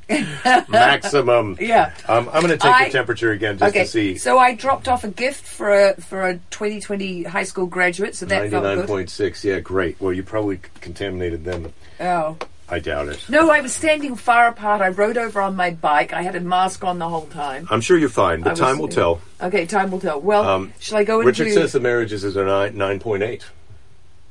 [0.69, 1.57] maximum.
[1.61, 1.93] Yeah.
[2.07, 4.19] Um, I'm going to take I- the temperature again just Okay, to see.
[4.19, 8.15] so I dropped off a gift for a for a twenty twenty high school graduate,
[8.15, 8.87] so that felt Ninety-nine good.
[8.89, 9.45] point.
[9.45, 10.01] Yeah, great.
[10.01, 11.73] Well, you probably contaminated them.
[12.01, 12.37] Oh
[12.71, 13.25] I doubt it.
[13.31, 14.81] no, I was standing far apart.
[14.83, 16.13] I rode over on my bike.
[16.13, 17.67] I had a mask on the whole time.
[17.71, 19.21] I'm sure you're fine, but was- time will tell.
[19.41, 20.21] Okay, time will tell.
[20.21, 21.61] Well, Um, shall I go Richard into?
[21.61, 23.45] says the marriages is a nine nine point eight.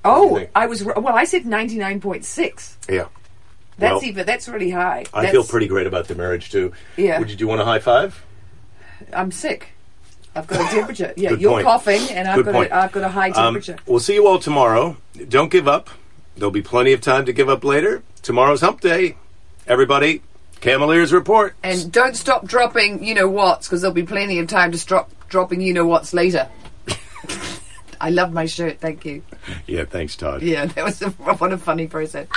[0.06, 0.46] oh.
[0.56, 1.08] I was well.
[1.10, 2.78] I said ninety nine point six.
[2.90, 3.08] Yeah.
[3.78, 4.26] That's Well, even.
[4.26, 5.06] That's really high.
[5.13, 6.72] I That's- feel pretty great about the marriage too.
[6.96, 7.20] Yeah.
[7.20, 8.24] Would you do you want a high five?
[9.13, 9.70] I'm sick.
[10.36, 11.13] I've got a temperature.
[11.16, 11.66] Yeah, you're point.
[11.66, 12.72] coughing, and I've Good got point.
[12.72, 13.78] a, I've got a high Um, temperature.
[13.88, 14.98] we'll see you all tomorrow.
[15.30, 15.90] Don't give up.
[16.36, 18.04] There'll be plenty of time to give up later.
[18.22, 19.16] Tomorrow's hump day.
[19.68, 20.22] Everybody,
[20.62, 21.56] Cavalier's report.
[21.64, 25.10] and don't stop dropping, you know what's, because there'll be plenty of time to stop
[25.30, 26.47] dropping, you know what's later.
[28.01, 28.80] I love my shirt.
[28.80, 29.24] Thank you.
[29.66, 30.43] Yeah, thanks, Todd.
[30.43, 32.28] Yeah, that was a, what a funny person.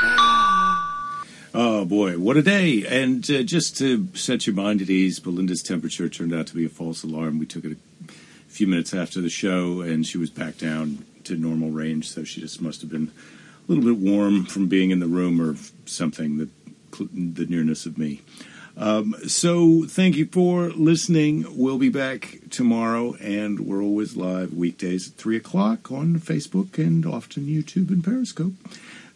[1.52, 2.86] Oh boy, what a day!
[2.86, 6.64] And uh, just to set your mind at ease, Belinda's temperature turned out to be
[6.64, 7.40] a false alarm.
[7.40, 7.76] We took it
[8.08, 8.12] a
[8.46, 12.08] few minutes after the show, and she was back down to normal range.
[12.08, 13.10] So she just must have been
[13.68, 16.38] a little bit warm from being in the room or something.
[16.38, 16.48] The
[17.12, 18.20] the nearness of me.
[18.76, 21.44] Um, so thank you for listening.
[21.50, 27.04] We'll be back tomorrow, and we're always live weekdays at three o'clock on Facebook and
[27.04, 28.52] often YouTube and Periscope.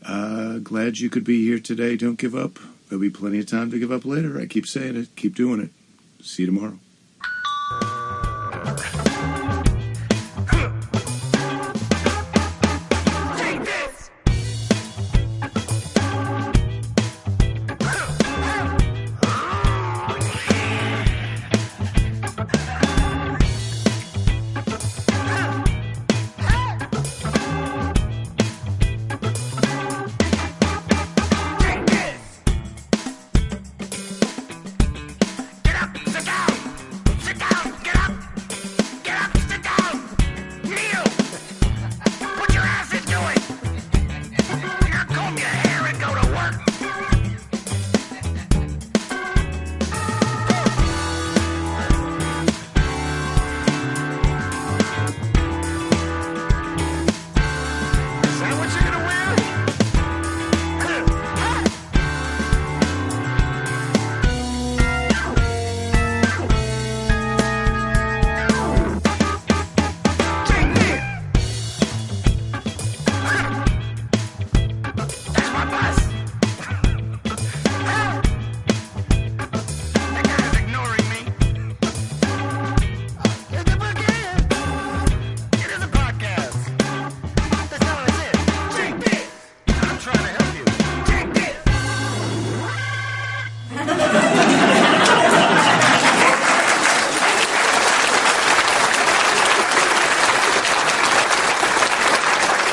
[0.06, 1.96] Uh, glad you could be here today.
[1.96, 2.58] Don't give up.
[2.88, 4.38] There'll be plenty of time to give up later.
[4.38, 5.16] I keep saying it.
[5.16, 5.70] Keep doing it.
[6.24, 6.78] See you tomorrow.